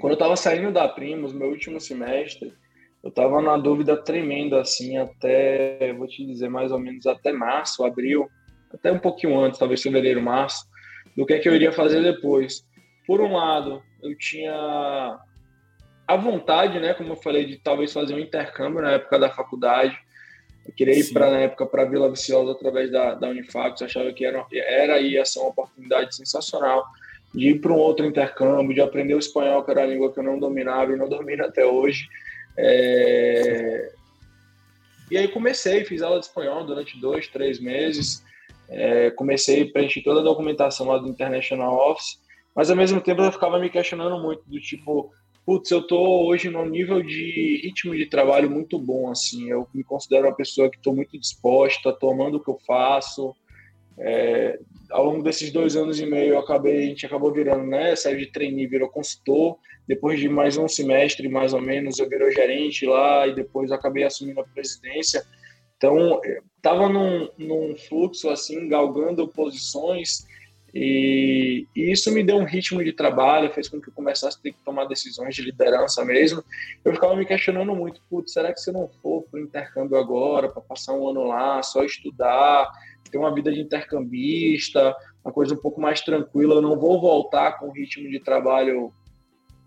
[0.01, 2.53] Quando eu estava saindo da Primos, meu último semestre,
[3.03, 7.85] eu tava na dúvida tremenda, assim, até, vou te dizer, mais ou menos até março,
[7.85, 8.29] abril,
[8.73, 10.67] até um pouquinho antes, talvez fevereiro, março,
[11.17, 12.65] do que é que eu iria fazer depois.
[13.07, 15.19] Por um lado, eu tinha
[16.07, 19.97] a vontade, né, como eu falei, de talvez fazer um intercâmbio na época da faculdade.
[20.67, 24.13] Eu queria ir para na época para Vila Viciosa através da, da Unifax, eu achava
[24.13, 26.85] que era, era ia ser uma oportunidade sensacional
[27.35, 30.19] de ir para um outro intercâmbio, de aprender o espanhol, que era a língua que
[30.19, 32.09] eu não dominava e não domino até hoje.
[32.57, 33.93] É...
[35.11, 38.25] E aí comecei, fiz aula de espanhol durante dois, três meses.
[38.69, 42.21] É, comecei a preencher toda a documentação lá do International Office,
[42.55, 45.11] mas ao mesmo tempo eu ficava me questionando muito do tipo,
[45.45, 49.83] putz, eu tô hoje num nível de ritmo de trabalho muito bom, assim, eu me
[49.83, 53.35] considero uma pessoa que estou muito disposta, tomando o que eu faço,
[54.03, 54.59] É,
[54.91, 57.95] ao longo desses dois anos e meio, acabei, a gente acabou virando, né?
[57.95, 59.59] Saiu de trainee, virou consultor.
[59.87, 64.05] Depois de mais um semestre, mais ou menos, eu virou gerente lá e depois acabei
[64.05, 65.23] assumindo a presidência.
[65.77, 66.21] Então,
[66.57, 70.27] estava num, num fluxo assim, galgando posições
[70.75, 74.41] e, e, isso me deu um ritmo de trabalho, fez com que eu começasse a
[74.41, 76.45] ter que tomar decisões de liderança mesmo.
[76.85, 79.99] Eu ficava me questionando muito, putz, será que se eu não for para o intercâmbio
[79.99, 82.71] agora, para passar um ano lá, só estudar,
[83.11, 87.59] ter uma vida de intercambista, uma coisa um pouco mais tranquila, eu não vou voltar
[87.59, 88.93] com um ritmo de trabalho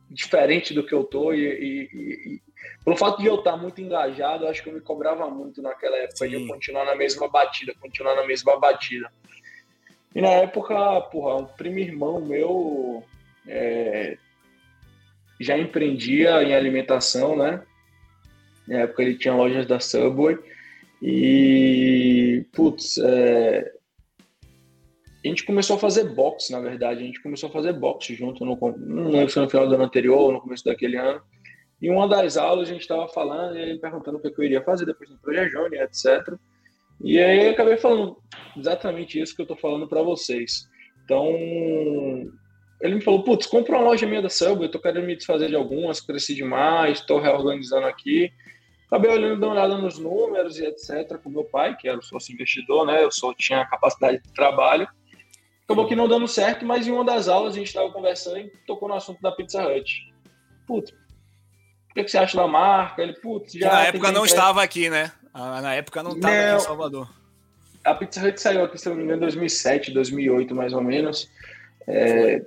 [0.10, 2.42] diferente do que eu tô e, e, e,
[2.84, 5.98] pelo fato de eu estar muito engajado, eu acho que eu me cobrava muito naquela
[5.98, 6.30] época Sim.
[6.30, 9.12] de eu continuar na mesma batida, continuar na mesma batida.
[10.16, 13.04] E na época, porra, um primo irmão meu
[13.48, 14.18] é,
[15.40, 17.62] já empreendia em alimentação, né?
[18.68, 20.38] Na época ele tinha lojas da Subway.
[21.02, 23.74] E, putz, é,
[25.24, 27.02] a gente começou a fazer boxe, na verdade.
[27.02, 29.84] A gente começou a fazer boxe junto, no, não lembro se no final do ano
[29.84, 31.22] anterior ou no começo daquele ano.
[31.82, 34.62] E uma das aulas a gente estava falando, e ele perguntando o que eu iria
[34.62, 36.34] fazer depois do Projeto Júnior, etc.
[37.02, 38.18] E aí eu acabei falando
[38.58, 40.68] exatamente isso que eu tô falando para vocês.
[41.04, 41.28] Então,
[42.82, 45.56] ele me falou, putz, compra uma loja minha da Subway, tô querendo me desfazer de
[45.56, 48.32] algumas, cresci demais, estou reorganizando aqui.
[48.88, 52.04] Acabei olhando, dando uma olhada nos números e etc, com meu pai, que era o
[52.04, 54.88] sócio investidor, né, eu só tinha capacidade de trabalho.
[55.64, 58.52] Acabou que não dando certo, mas em uma das aulas a gente estava conversando e
[58.68, 60.14] tocou no assunto da Pizza Hut.
[60.68, 63.02] Putz, o que, que você acha da marca?
[63.02, 63.72] Ele, putz, já...
[63.72, 65.12] na época não estava aqui, né?
[65.34, 67.10] Ah, na época não estava em Salvador.
[67.84, 71.30] A Pizza Hut saiu aqui, se não me engano, em 2007, 2008, mais ou menos.
[71.88, 72.42] É,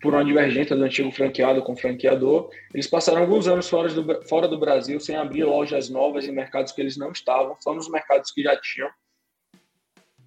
[0.00, 2.50] por uma divergência do antigo franqueado com o franqueador.
[2.72, 6.72] Eles passaram alguns anos fora do, fora do Brasil sem abrir lojas novas em mercados
[6.72, 8.88] que eles não estavam, só nos mercados que já tinham.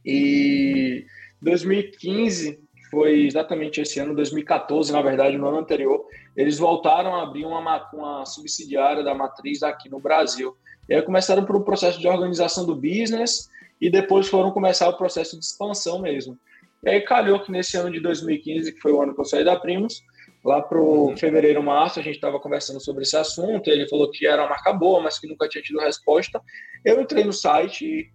[0.04, 1.06] E
[1.41, 6.06] 2015 foi exatamente esse ano, 2014, na verdade, no ano anterior,
[6.39, 10.56] eles voltaram a abrir uma, uma subsidiária da matriz aqui no Brasil.
[10.88, 13.49] E aí começaram por um processo de organização do business
[13.82, 16.39] e depois foram começar o processo de expansão mesmo.
[16.82, 19.43] E aí calhou que nesse ano de 2015, que foi o ano que eu saí
[19.43, 20.02] da Primos,
[20.41, 21.17] lá para o uhum.
[21.17, 24.71] fevereiro, março, a gente estava conversando sobre esse assunto, ele falou que era uma marca
[24.71, 26.41] boa, mas que nunca tinha tido resposta.
[26.86, 28.10] Eu entrei no site e,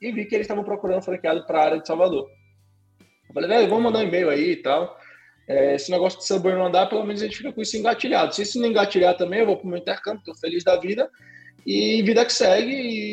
[0.00, 2.26] e vi que eles estavam procurando franqueado para a área de Salvador.
[3.28, 4.98] Eu falei, velho, vamos mandar um e-mail aí e tal.
[5.48, 8.34] É, esse negócio de Subway não andar, pelo menos a gente fica com isso engatilhado.
[8.34, 11.10] Se isso não engatilhar também, eu vou para o meu intercâmbio, estou feliz da vida.
[11.66, 12.72] E vida que segue,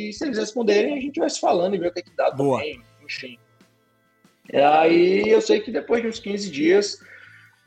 [0.09, 2.15] e se eles responderem, a gente vai se falando e ver o que, é que
[2.15, 2.59] dá Boa.
[2.59, 3.37] também, enfim.
[4.51, 6.99] Aí eu sei que depois de uns 15 dias,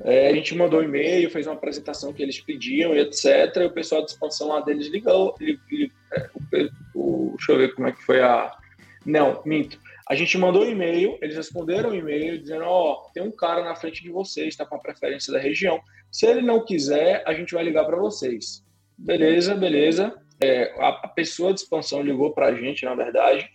[0.05, 3.57] é, a gente mandou um e-mail, fez uma apresentação que eles pediam e etc.
[3.57, 5.37] E o pessoal de expansão lá deles ligou.
[5.41, 6.29] Li, é,
[6.95, 8.53] o, o, deixa eu ver como é que foi a.
[9.07, 9.79] Não, minto.
[10.09, 13.31] A gente mandou um e-mail, eles responderam o um e-mail dizendo: Ó, oh, tem um
[13.31, 15.81] cara na frente de vocês, está com a preferência da região.
[16.11, 18.65] Se ele não quiser, a gente vai ligar para vocês.
[18.99, 23.49] Beleza, beleza é, a, pessoa de expansão ligou para a gente, na verdade,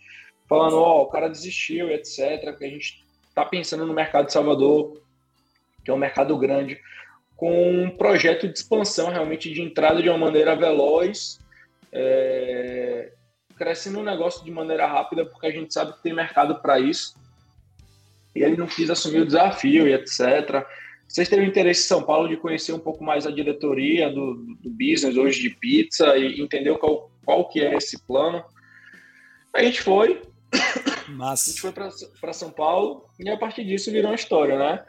[0.47, 2.57] falando: Ó, oh, o cara desistiu, etc.
[2.57, 5.01] Que a gente está pensando no mercado de Salvador,
[5.83, 6.79] que é um mercado grande,
[7.35, 11.39] com um projeto de expansão realmente de entrada de uma maneira veloz,
[11.91, 13.11] é,
[13.57, 17.15] crescendo um negócio de maneira rápida, porque a gente sabe que tem mercado para isso.
[18.35, 20.65] E ele não quis assumir o desafio e etc.
[21.07, 24.69] Vocês teriam interesse em São Paulo de conhecer um pouco mais a diretoria do, do
[24.69, 28.43] business hoje de pizza e entender qual, qual que é esse plano?
[29.53, 30.21] A gente foi,
[31.09, 31.49] Massa.
[31.49, 34.83] a gente foi para São Paulo e a partir disso virou uma história, né?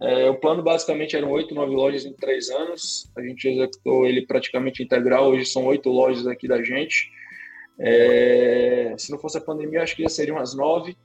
[0.00, 3.10] É, o plano basicamente eram oito, nove lojas em três anos.
[3.16, 5.30] A gente executou ele praticamente integral.
[5.30, 7.10] Hoje são oito lojas aqui da gente.
[7.78, 10.96] É, se não fosse a pandemia, acho que já seriam as nove.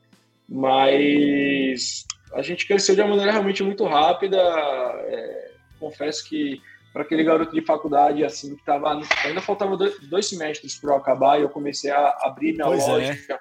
[0.47, 4.38] Mas a gente cresceu de uma maneira realmente muito rápida.
[4.38, 8.99] É, confesso que para aquele garoto de faculdade, assim, que tava.
[9.23, 12.88] Ainda faltava dois, dois semestres para eu acabar e eu comecei a abrir minha pois
[12.88, 13.13] loja.
[13.29, 13.39] É.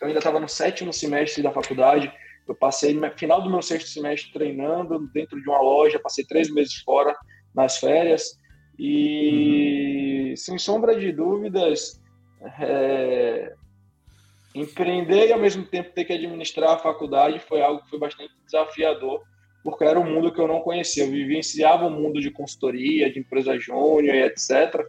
[0.00, 2.12] Eu ainda estava no sétimo semestre da faculdade.
[2.46, 6.52] Eu passei no final do meu sexto semestre treinando dentro de uma loja, passei três
[6.52, 7.16] meses fora
[7.54, 8.38] nas férias.
[8.78, 10.36] E, uhum.
[10.36, 12.00] sem sombra de dúvidas,
[12.58, 13.52] é,
[14.54, 18.32] empreender e ao mesmo tempo ter que administrar a faculdade foi algo que foi bastante
[18.44, 19.22] desafiador,
[19.62, 21.04] porque era um mundo que eu não conhecia.
[21.04, 24.86] Eu vivenciava o um mundo de consultoria, de empresa júnior e etc.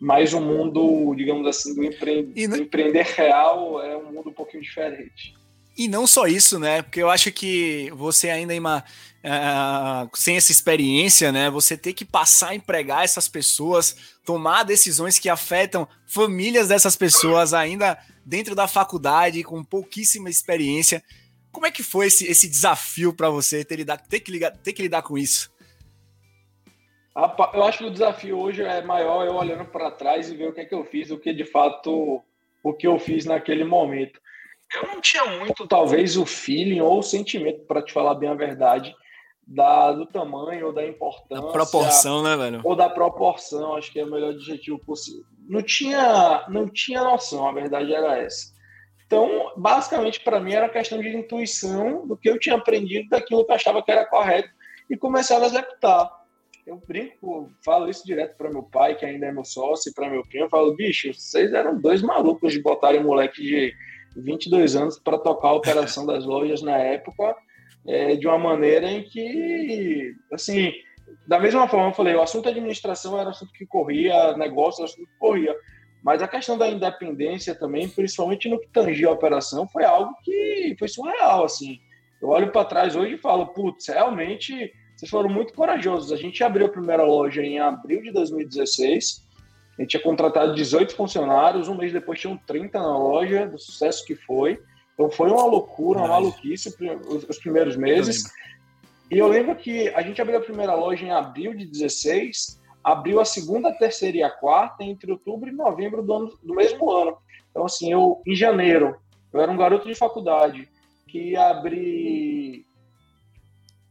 [0.00, 2.22] Mas o mundo, digamos assim, do, empre...
[2.22, 5.34] do empreender real é um mundo um pouquinho diferente.
[5.76, 6.82] E não só isso, né?
[6.82, 8.84] Porque eu acho que você ainda ima,
[9.24, 11.48] uh, sem essa experiência, né?
[11.48, 13.96] Você ter que passar a empregar essas pessoas,
[14.30, 21.02] tomar decisões que afetam famílias dessas pessoas ainda dentro da faculdade, com pouquíssima experiência.
[21.50, 24.72] Como é que foi esse, esse desafio para você ter, lidar, ter, que ligar, ter
[24.72, 25.52] que lidar com isso?
[27.52, 30.52] Eu acho que o desafio hoje é maior eu olhando para trás e ver o
[30.52, 32.22] que é que eu fiz, o que de fato
[32.62, 34.20] o que eu fiz naquele momento.
[34.76, 38.34] Eu não tinha muito, talvez, o feeling ou o sentimento, para te falar bem a
[38.34, 38.94] verdade,
[39.50, 41.44] da, do tamanho ou da importância.
[41.44, 42.60] Da proporção, né, velho?
[42.62, 45.24] Ou da proporção, acho que é o melhor adjetivo possível.
[45.48, 48.54] Não tinha, não tinha noção, a verdade era essa.
[49.04, 53.50] Então, basicamente, para mim, era questão de intuição do que eu tinha aprendido, daquilo que
[53.50, 54.48] eu achava que era correto,
[54.88, 56.20] e começava a executar.
[56.64, 60.08] Eu brinco, falo isso direto para meu pai, que ainda é meu sócio, e para
[60.08, 60.44] meu primo.
[60.44, 63.74] Eu falo, bicho, vocês eram dois malucos de botarem moleque de
[64.14, 67.36] 22 anos para tocar a operação das lojas na época,
[67.86, 70.72] é, de uma maneira em que, assim,
[71.26, 75.06] da mesma forma, eu falei, o assunto administração era assunto que corria, negócio era assunto
[75.06, 75.54] que corria.
[76.02, 80.74] Mas a questão da independência também, principalmente no que tangia a operação, foi algo que
[80.78, 81.78] foi surreal, assim.
[82.20, 86.12] Eu olho para trás hoje e falo, putz, realmente vocês foram muito corajosos.
[86.12, 89.26] A gente abriu a primeira loja em abril de 2016.
[89.78, 94.04] A gente tinha contratado 18 funcionários, um mês depois tinham 30 na loja, do sucesso
[94.04, 94.60] que foi.
[95.00, 96.76] Então foi uma loucura, uma maluquice
[97.26, 98.30] os primeiros meses.
[99.10, 103.18] E eu lembro que a gente abriu a primeira loja em abril de 16 abriu
[103.18, 106.90] a segunda, a terceira e a quarta entre outubro e novembro do, ano, do mesmo
[106.90, 107.16] ano.
[107.50, 108.94] Então, assim, eu, em janeiro,
[109.32, 110.68] eu era um garoto de faculdade
[111.08, 112.66] que abri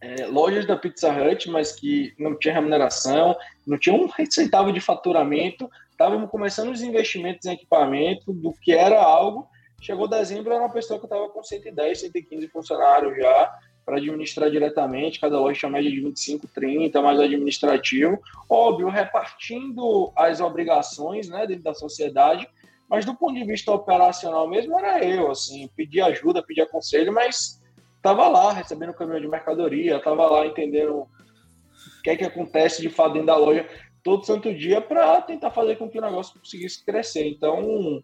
[0.02, 3.36] é, lojas da Pizza Hut, mas que não tinha remuneração,
[3.66, 9.02] não tinha um centavo de faturamento, estávamos começando os investimentos em equipamento, do que era
[9.02, 9.48] algo.
[9.82, 15.20] Chegou dezembro, era uma pessoa que estava com 110, 115 funcionários já, para administrar diretamente,
[15.20, 18.20] cada loja tinha média de 25, 30, mais administrativo.
[18.48, 22.48] Óbvio, repartindo as obrigações né, dentro da sociedade,
[22.88, 27.60] mas do ponto de vista operacional mesmo, era eu, assim, pedir ajuda, pedir conselho, mas
[27.96, 31.08] estava lá recebendo caminhão de mercadoria, estava lá entendendo o
[32.04, 33.68] que é que acontece de fato dentro da loja
[34.04, 37.28] todo santo dia para tentar fazer com que o negócio conseguisse crescer.
[37.28, 38.02] Então,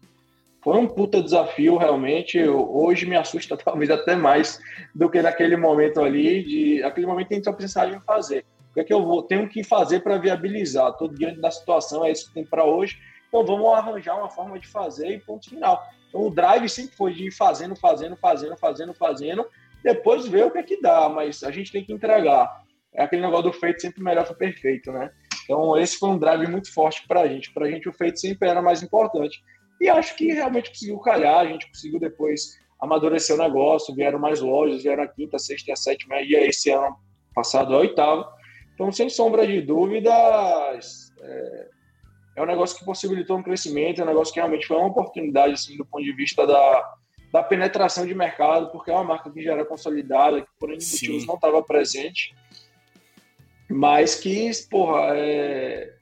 [0.66, 2.42] foi um puta desafio, realmente.
[2.42, 4.58] Hoje me assusta talvez até mais
[4.92, 6.42] do que naquele momento ali.
[6.42, 8.44] De, aquele momento que a gente só precisava de fazer.
[8.70, 10.90] O que é que eu vou, tenho que fazer para viabilizar?
[10.90, 12.98] Estou diante da situação, é isso que tem para hoje.
[13.28, 15.80] Então vamos arranjar uma forma de fazer e ponto final.
[16.08, 19.46] Então o drive sempre foi de ir fazendo, fazendo, fazendo, fazendo, fazendo.
[19.84, 22.60] Depois ver o que é que dá, mas a gente tem que entregar.
[22.92, 25.12] É aquele negócio do feito sempre melhor que o perfeito, né?
[25.44, 27.54] Então esse foi um drive muito forte para a gente.
[27.54, 29.40] Para a gente o feito sempre era mais importante.
[29.80, 34.40] E acho que realmente conseguiu calhar, a gente conseguiu depois amadurecer o negócio, vieram mais
[34.40, 36.96] lojas, vieram a quinta, a sexta e a sétima, e esse ano
[37.34, 38.30] passado a oitava.
[38.74, 41.68] Então, sem sombra de dúvidas, é,
[42.36, 45.54] é um negócio que possibilitou um crescimento, é um negócio que realmente foi uma oportunidade,
[45.54, 46.94] assim, do ponto de vista da,
[47.32, 51.26] da penetração de mercado, porque é uma marca que já era consolidada, que por motivos
[51.26, 52.34] não estava presente,
[53.68, 55.94] mas que, porra, é,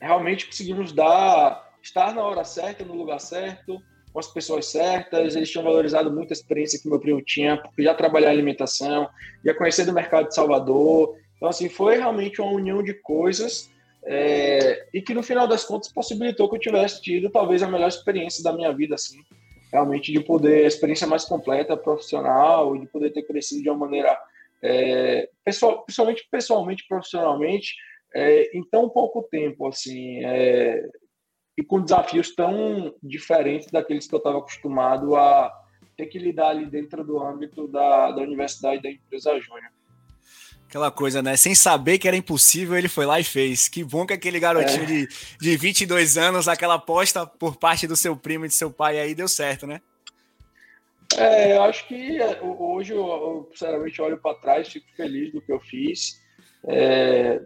[0.00, 3.80] realmente conseguimos dar estar na hora certa, no lugar certo,
[4.12, 5.36] com as pessoas certas.
[5.36, 9.08] Eles tinham valorizado muito a experiência que meu primo tinha, porque já trabalhar em alimentação,
[9.44, 11.16] já conhecer do mercado de Salvador.
[11.36, 13.70] Então, assim, foi realmente uma união de coisas
[14.04, 17.88] é, e que, no final das contas, possibilitou que eu tivesse tido talvez a melhor
[17.88, 19.18] experiência da minha vida, assim,
[19.72, 23.78] realmente de poder, a experiência mais completa, profissional, e de poder ter crescido de uma
[23.78, 24.18] maneira,
[24.62, 27.74] é, pessoal, principalmente pessoalmente, profissionalmente,
[28.14, 30.88] é, em tão pouco tempo, assim, é,
[31.56, 35.50] e com desafios tão diferentes daqueles que eu estava acostumado a
[35.96, 39.72] ter que lidar ali dentro do âmbito da, da universidade da empresa júnior.
[40.68, 41.36] Aquela coisa, né?
[41.36, 43.68] Sem saber que era impossível, ele foi lá e fez.
[43.68, 44.86] Que bom que aquele garotinho é.
[44.86, 45.08] de,
[45.40, 49.14] de 22 anos, aquela aposta por parte do seu primo e de seu pai aí
[49.14, 49.80] deu certo, né?
[51.16, 55.40] É, eu acho que é, hoje eu, eu sinceramente olho para trás, fico feliz do
[55.40, 56.20] que eu fiz.
[56.66, 57.40] É,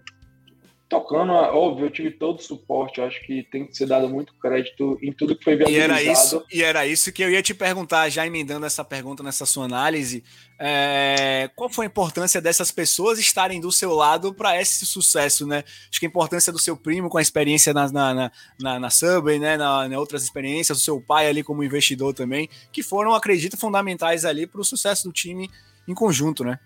[0.91, 4.99] tocando, óbvio, eu tive todo o suporte, acho que tem que ser dado muito crédito
[5.01, 5.93] em tudo que foi viabilizado.
[5.93, 9.23] E era isso, e era isso que eu ia te perguntar, já emendando essa pergunta
[9.23, 10.25] nessa sua análise,
[10.59, 15.63] é, qual foi a importância dessas pessoas estarem do seu lado para esse sucesso, né?
[15.89, 19.39] Acho que a importância do seu primo com a experiência na, na, na, na Subway,
[19.39, 23.57] né, na, na outras experiências, o seu pai ali como investidor também, que foram, acredito,
[23.57, 25.49] fundamentais ali para o sucesso do time
[25.87, 26.59] em conjunto, né?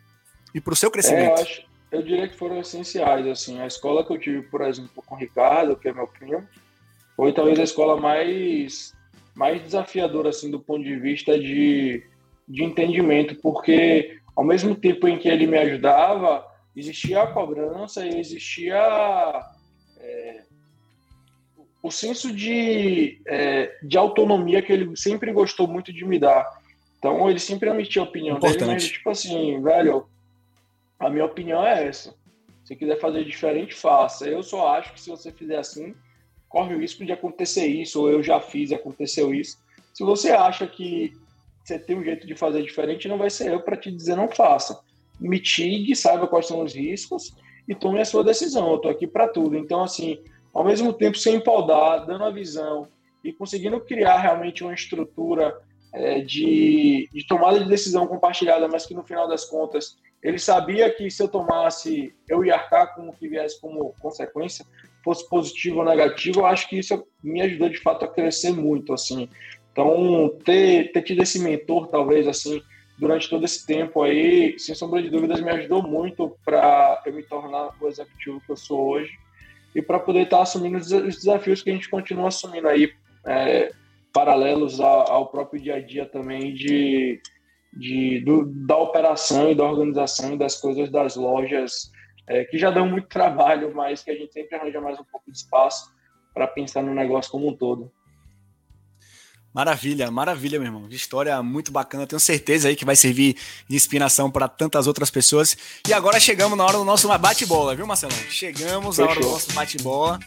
[0.55, 1.43] E para o seu crescimento.
[1.43, 3.27] É, eu diria que foram essenciais.
[3.27, 6.47] Assim, a escola que eu tive, por exemplo, com o Ricardo, que é meu primo,
[7.17, 8.93] foi talvez a escola mais
[9.35, 12.05] mais desafiadora assim do ponto de vista de,
[12.47, 18.21] de entendimento, porque ao mesmo tempo em que ele me ajudava, existia a cobrança e
[18.21, 18.77] existia
[19.99, 20.43] é,
[21.83, 26.47] o senso de, é, de autonomia que ele sempre gostou muito de me dar.
[26.99, 28.61] Então, ele sempre emitia a opinião Importante.
[28.61, 30.07] dele, mas tipo assim, velho,
[31.05, 32.15] a minha opinião é essa.
[32.65, 34.27] Se quiser fazer diferente, faça.
[34.27, 35.95] Eu só acho que se você fizer assim,
[36.49, 39.59] corre o risco de acontecer isso, ou eu já fiz e aconteceu isso.
[39.93, 41.13] Se você acha que
[41.63, 44.29] você tem um jeito de fazer diferente, não vai ser eu para te dizer não
[44.29, 44.81] faça.
[45.21, 47.35] Mitigue, saiba quais são os riscos
[47.69, 48.71] e tome a sua decisão.
[48.71, 49.57] Eu estou aqui para tudo.
[49.57, 50.19] Então, assim,
[50.53, 52.87] ao mesmo tempo, sem empaldar, dando a visão
[53.23, 55.59] e conseguindo criar realmente uma estrutura
[55.93, 60.91] é, de, de tomada de decisão compartilhada, mas que no final das contas ele sabia
[60.91, 64.65] que se eu tomasse, eu ia arcar com o que viesse como consequência,
[65.05, 68.95] fosse positivo ou negativo, eu acho que isso me ajudou de fato a crescer muito,
[68.95, 69.29] assim.
[69.71, 72.63] Então, ter, ter tido esse mentor, talvez, assim,
[72.99, 77.23] durante todo esse tempo aí, sem sombra de dúvidas, me ajudou muito para eu me
[77.23, 79.13] tornar o executivo que eu sou hoje
[79.75, 82.91] e para poder estar tá assumindo os desafios que a gente continua assumindo aí,
[83.27, 83.73] é,
[84.11, 87.21] paralelos ao próprio dia a dia também de
[87.77, 91.91] de, do, da operação e da organização e das coisas das lojas,
[92.27, 95.31] é, que já dão muito trabalho, mas que a gente sempre arranja mais um pouco
[95.31, 95.93] de espaço
[96.33, 97.91] para pensar no negócio como um todo.
[99.55, 100.89] Maravilha, maravilha, meu irmão.
[100.91, 102.09] História muito bacana.
[102.09, 103.37] Tenho certeza aí que vai servir
[103.69, 105.57] de inspiração para tantas outras pessoas.
[105.89, 108.17] E agora chegamos na hora do nosso bate-bola, viu, Marcelão?
[108.29, 109.05] Chegamos Fechou.
[109.05, 110.19] na hora do nosso bate-bola.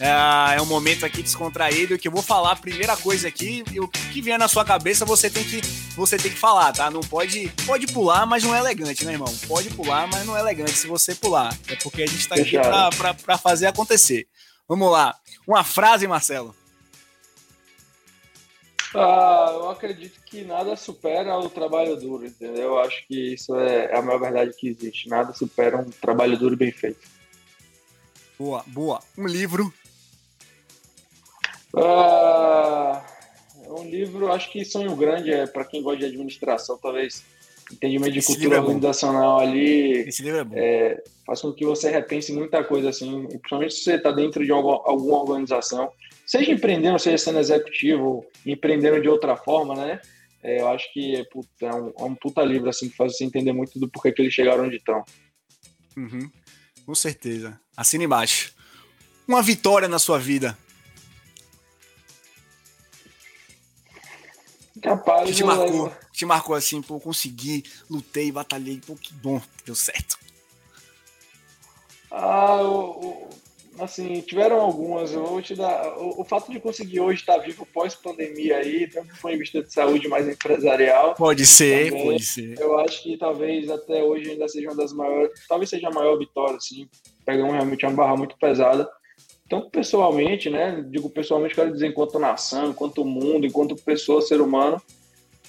[0.00, 3.80] É, é, um momento aqui descontraído que eu vou falar a primeira coisa aqui e
[3.80, 5.60] o que vier na sua cabeça você tem que
[5.96, 6.90] você tem que falar, tá?
[6.90, 9.34] Não pode pode pular, mas não é elegante, né, irmão?
[9.48, 11.56] Pode pular, mas não é elegante se você pular.
[11.68, 12.58] É porque a gente tá aqui
[13.24, 14.28] para fazer acontecer.
[14.68, 15.16] Vamos lá.
[15.46, 16.54] Uma frase, Marcelo.
[18.94, 22.64] Ah, eu acredito que nada supera o trabalho duro, entendeu?
[22.64, 25.08] Eu acho que isso é, é a maior verdade que existe.
[25.08, 27.06] Nada supera um trabalho duro e bem feito.
[28.38, 29.00] Boa, boa.
[29.16, 29.72] Um livro
[31.76, 32.98] Uh,
[33.80, 37.22] um livro, acho que Sonho Grande é para quem gosta de administração, talvez
[37.70, 40.54] entendimento de Esse cultura é organizacional ali Esse livro é bom.
[40.56, 44.52] É, faz com que você repense muita coisa, assim, principalmente se você está dentro de
[44.52, 45.90] alguma organização,
[46.24, 50.00] seja empreendendo, seja sendo executivo, empreendendo de outra forma, né?
[50.42, 53.24] É, eu acho que puta, é, um, é um puta livro assim, que faz você
[53.24, 55.04] entender muito do porquê que eles chegaram onde estão.
[55.96, 56.30] Uhum.
[56.84, 57.58] Com certeza.
[57.76, 58.54] Assina embaixo.
[59.26, 60.56] Uma vitória na sua vida.
[64.86, 65.28] Capaz.
[65.28, 70.16] Que te marcou, te marcou assim, pô, consegui, lutei, batalhei, pô, que bom, deu certo.
[72.08, 73.28] Ah, o, o,
[73.80, 75.12] assim, tiveram algumas.
[75.12, 75.98] Eu vou te dar.
[75.98, 79.72] O, o fato de conseguir hoje estar vivo pós-pandemia aí, tanto foi em vista de
[79.72, 81.16] saúde mais empresarial.
[81.16, 82.56] Pode ser, também, pode ser.
[82.60, 85.32] Eu acho que talvez até hoje ainda seja uma das maiores.
[85.48, 86.88] Talvez seja a maior vitória, assim.
[87.24, 88.88] Pegamos realmente uma barra muito pesada.
[89.46, 90.84] Então, pessoalmente, né?
[90.88, 94.82] Digo pessoalmente, quero dizer enquanto nação, enquanto mundo, enquanto pessoa, ser humano,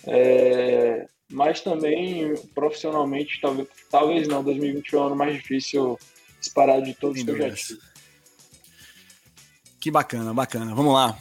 [0.05, 5.97] é, mas também profissionalmente, talvez, talvez não, 2021 é o ano mais difícil
[6.39, 7.79] disparado de todos que eu já tive.
[9.79, 10.75] Que bacana, bacana.
[10.75, 11.17] Vamos lá.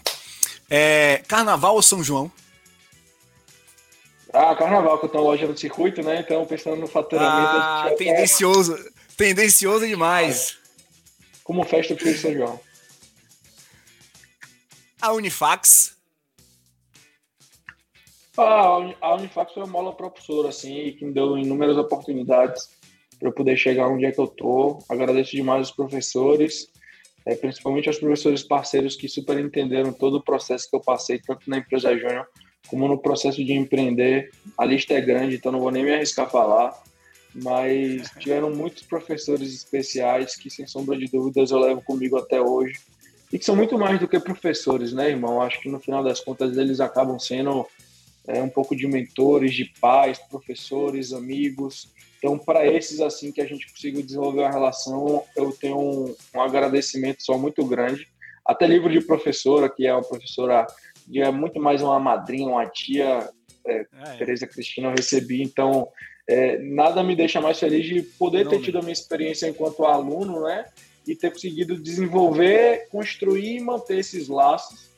[0.68, 2.30] É, carnaval ou São João?
[4.32, 6.20] Ah, carnaval, que eu tô loja no circuito, né?
[6.20, 7.32] Então, pensando no faturamento.
[7.32, 8.76] Ah, tendencioso.
[9.16, 10.58] Tendencioso demais.
[11.47, 12.61] Como festa pro São João
[15.07, 15.97] a Unifax?
[18.36, 22.70] Ah, a Unifax foi uma mola propulsora, assim, que me deu inúmeras oportunidades
[23.18, 24.80] para eu poder chegar onde é que eu tô.
[24.88, 26.68] Agradeço demais os professores,
[27.24, 31.49] é, principalmente aos professores parceiros que super entenderam todo o processo que eu passei, tanto
[31.49, 32.26] na empresa Júnior
[32.68, 34.30] como no processo de empreender.
[34.59, 36.82] A lista é grande, então não vou nem me arriscar a falar,
[37.43, 42.78] mas tiveram muitos professores especiais que, sem sombra de dúvidas, eu levo comigo até hoje
[43.32, 45.43] e que são muito mais do que professores, né, irmão?
[45.43, 47.66] Acho que no final das contas eles acabam sendo
[48.26, 51.93] é, um pouco de mentores, de pais, professores, amigos.
[52.18, 56.41] Então, para esses assim que a gente conseguiu desenvolver uma relação, eu tenho um, um
[56.41, 58.07] agradecimento só muito grande.
[58.45, 60.66] Até livro de professora, que é uma professora
[61.11, 63.28] que é muito mais uma madrinha, uma tia,
[63.66, 64.16] é, ah, é.
[64.18, 65.43] Tereza Cristina, eu recebi.
[65.43, 65.89] Então,
[66.28, 69.84] é, nada me deixa mais feliz de poder Não, ter tido a minha experiência enquanto
[69.84, 70.66] aluno, né?
[71.06, 74.90] e ter conseguido desenvolver, construir e manter esses laços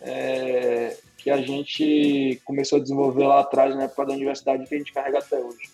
[0.00, 4.78] é, que a gente começou a desenvolver lá atrás, na época da universidade, que a
[4.78, 5.68] gente carrega até hoje.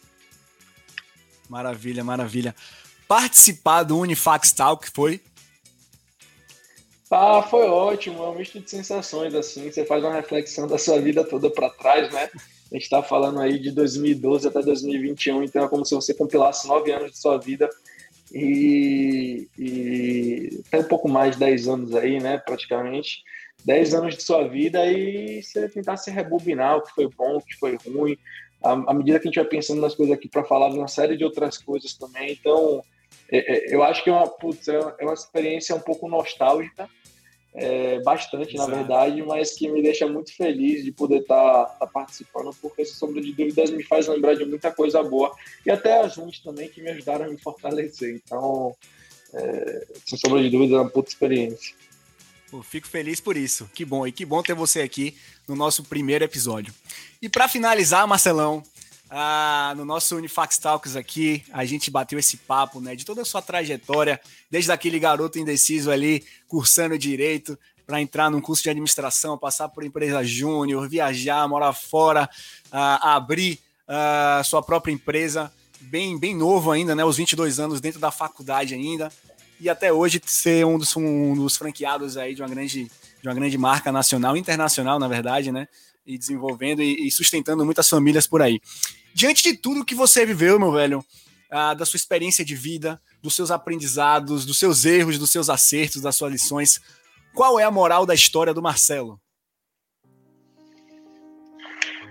[1.48, 2.54] Maravilha, maravilha.
[3.06, 5.20] Participar do Unifax Talk foi?
[7.10, 11.00] Ah, foi ótimo, é um misto de sensações, assim, você faz uma reflexão da sua
[11.00, 12.28] vida toda para trás, né?
[12.74, 16.66] A gente está falando aí de 2012 até 2021, então é como se você compilasse
[16.66, 17.70] nove anos de sua vida
[18.32, 23.22] e, e tem um pouco mais de 10 anos aí, né, praticamente.
[23.64, 27.40] 10 anos de sua vida e você tentar se rebobinar o que foi bom, o
[27.40, 28.18] que foi ruim.
[28.60, 31.16] À, medida que a gente vai pensando nas coisas aqui para falar de uma série
[31.16, 32.32] de outras coisas também.
[32.32, 32.82] Então,
[33.30, 36.88] é, é, eu acho que é uma, putz, é uma experiência um pouco nostálgica,
[37.54, 38.70] é, bastante, Exato.
[38.70, 42.82] na verdade, mas que me deixa muito feliz de poder estar tá, tá participando, porque
[42.82, 45.32] essa sombra de dúvidas me faz lembrar de muita coisa boa
[45.64, 48.14] e até as ruins também que me ajudaram a me fortalecer.
[48.14, 48.74] Então,
[49.32, 51.74] é, sem sombra de dúvidas, é uma puta experiência.
[52.50, 53.70] Pô, fico feliz por isso.
[53.72, 54.06] Que bom.
[54.06, 56.74] E que bom ter você aqui no nosso primeiro episódio.
[57.22, 58.62] E para finalizar, Marcelão,
[59.10, 63.24] ah, no nosso Unifax Talks aqui, a gente bateu esse papo, né, de toda a
[63.24, 69.36] sua trajetória, desde aquele garoto indeciso ali, cursando direito, para entrar num curso de administração,
[69.36, 72.28] passar por empresa júnior, viajar, morar fora,
[72.72, 78.00] ah, abrir ah, sua própria empresa, bem, bem novo ainda, né, os 22 anos dentro
[78.00, 79.12] da faculdade ainda,
[79.60, 82.90] e até hoje ser um dos, um dos franqueados aí de uma grande
[83.24, 85.66] de uma grande marca nacional, internacional, na verdade, né?
[86.06, 88.60] E desenvolvendo e, e sustentando muitas famílias por aí.
[89.14, 91.04] Diante de tudo que você viveu, meu velho,
[91.50, 96.02] ah, da sua experiência de vida, dos seus aprendizados, dos seus erros, dos seus acertos,
[96.02, 96.80] das suas lições,
[97.34, 99.20] qual é a moral da história do Marcelo?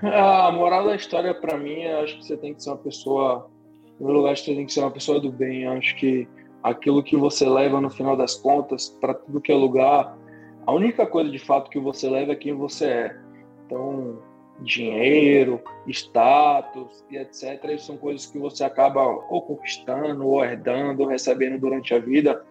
[0.01, 3.49] A moral da história, para mim, acho que você tem que ser uma pessoa.
[3.85, 5.65] No primeiro lugar, você tem que ser uma pessoa do bem.
[5.65, 6.27] Acho que
[6.61, 10.17] aquilo que você leva no final das contas, para tudo que é lugar,
[10.65, 13.23] a única coisa de fato que você leva é quem você é.
[13.65, 14.19] Então,
[14.59, 17.77] dinheiro, status e etc.
[17.79, 22.43] São coisas que você acaba ou conquistando, ou herdando, ou recebendo durante a vida,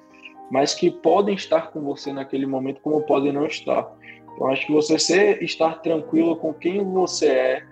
[0.50, 3.90] mas que podem estar com você naquele momento, como podem não estar.
[4.34, 7.66] Então, acho que você ser, estar tranquilo com quem você é,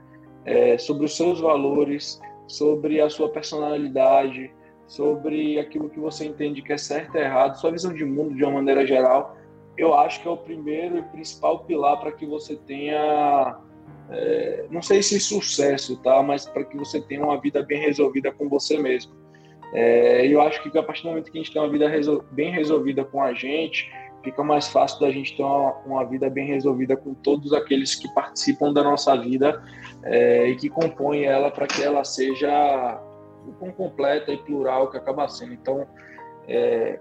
[0.44, 4.52] é, sobre os seus valores, sobre a sua personalidade,
[4.86, 8.42] sobre aquilo que você entende que é certo e errado, sua visão de mundo de
[8.42, 9.36] uma maneira geral,
[9.76, 13.58] eu acho que é o primeiro e principal pilar para que você tenha
[14.10, 16.22] é, não sei se sucesso, tá?
[16.22, 19.12] Mas para que você tenha uma vida bem resolvida com você mesmo.
[19.72, 22.24] É, eu acho que a partir do momento que a gente tem uma vida resol
[22.32, 23.88] bem resolvida com a gente,
[24.24, 28.12] fica mais fácil da gente ter uma, uma, vida bem resolvida com todos aqueles que
[28.12, 29.62] participam da nossa vida
[30.02, 33.00] é, e que compõem ela para que ela seja
[33.76, 35.54] completa e plural que acaba sendo.
[35.54, 35.86] Então,
[36.48, 36.98] é,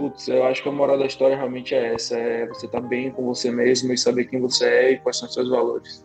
[0.00, 2.86] putz, eu acho que a moral da história realmente é essa: é você estar tá
[2.86, 6.02] bem com você mesmo e saber quem você é e quais são os seus valores.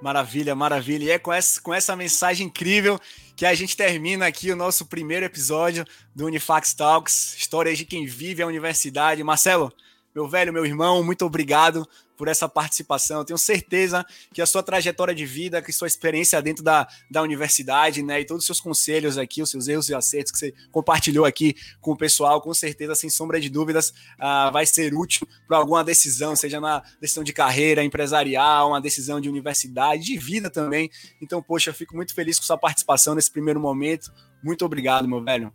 [0.00, 1.04] Maravilha, maravilha.
[1.04, 3.00] E é com essa, com essa mensagem incrível
[3.34, 5.84] que a gente termina aqui o nosso primeiro episódio
[6.14, 9.24] do Unifax Talks, histórias de quem vive a universidade.
[9.24, 9.72] Marcelo,
[10.14, 13.18] meu velho, meu irmão, muito obrigado por essa participação.
[13.18, 17.22] Eu tenho certeza que a sua trajetória de vida, que sua experiência dentro da, da
[17.22, 20.54] universidade, né, e todos os seus conselhos aqui, os seus erros e acertos que você
[20.70, 25.26] compartilhou aqui com o pessoal, com certeza, sem sombra de dúvidas, uh, vai ser útil
[25.46, 30.50] para alguma decisão, seja na decisão de carreira empresarial, uma decisão de universidade, de vida
[30.50, 30.90] também.
[31.20, 34.12] Então, poxa, eu fico muito feliz com sua participação nesse primeiro momento.
[34.42, 35.52] Muito obrigado, meu velho.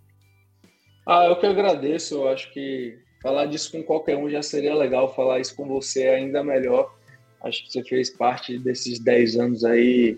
[1.07, 2.15] Ah, eu que agradeço.
[2.15, 6.03] Eu acho que falar disso com qualquer um já seria legal, falar isso com você
[6.03, 6.93] é ainda melhor.
[7.41, 10.17] Acho que você fez parte desses 10 anos aí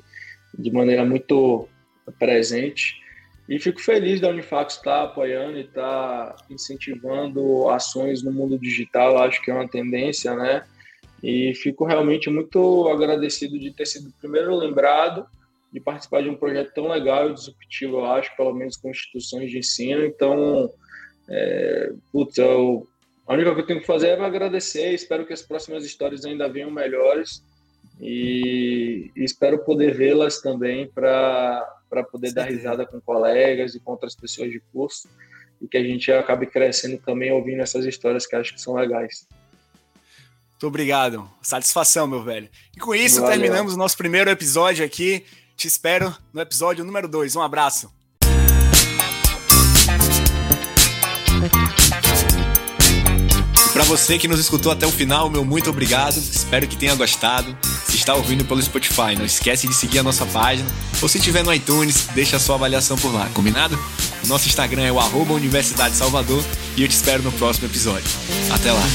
[0.58, 1.68] de maneira muito
[2.18, 3.00] presente.
[3.48, 8.58] E fico feliz da Unifax estar tá apoiando e estar tá incentivando ações no mundo
[8.58, 10.64] digital, acho que é uma tendência, né?
[11.22, 15.26] E fico realmente muito agradecido de ter sido primeiro lembrado
[15.72, 19.50] de participar de um projeto tão legal e disruptivo, eu acho, pelo menos com instituições
[19.50, 20.04] de ensino.
[20.06, 20.70] Então,
[21.30, 22.86] é, putz, eu
[23.28, 24.94] a única coisa que eu tenho que fazer é agradecer.
[24.94, 27.44] Espero que as próximas histórias ainda venham melhores
[28.00, 31.66] e, e espero poder vê-las também para
[32.12, 35.08] poder dar risada com colegas e com outras pessoas de curso
[35.62, 39.28] e que a gente acabe crescendo também ouvindo essas histórias que acho que são legais.
[40.52, 41.30] Muito obrigado.
[41.42, 42.50] Satisfação, meu velho.
[42.76, 43.40] E com isso Valeu.
[43.40, 45.26] terminamos o nosso primeiro episódio aqui.
[45.56, 47.36] Te espero no episódio número 2.
[47.36, 48.01] Um abraço.
[53.82, 56.16] Para você que nos escutou até o final, meu muito obrigado.
[56.16, 57.58] Espero que tenha gostado.
[57.88, 60.70] Se está ouvindo pelo Spotify, não esquece de seguir a nossa página.
[61.02, 63.80] Ou se estiver no iTunes, deixa a sua avaliação por lá, combinado?
[64.24, 66.44] O nosso Instagram é o Universidade Salvador
[66.78, 68.08] e eu te espero no próximo episódio.
[68.52, 68.88] Até lá!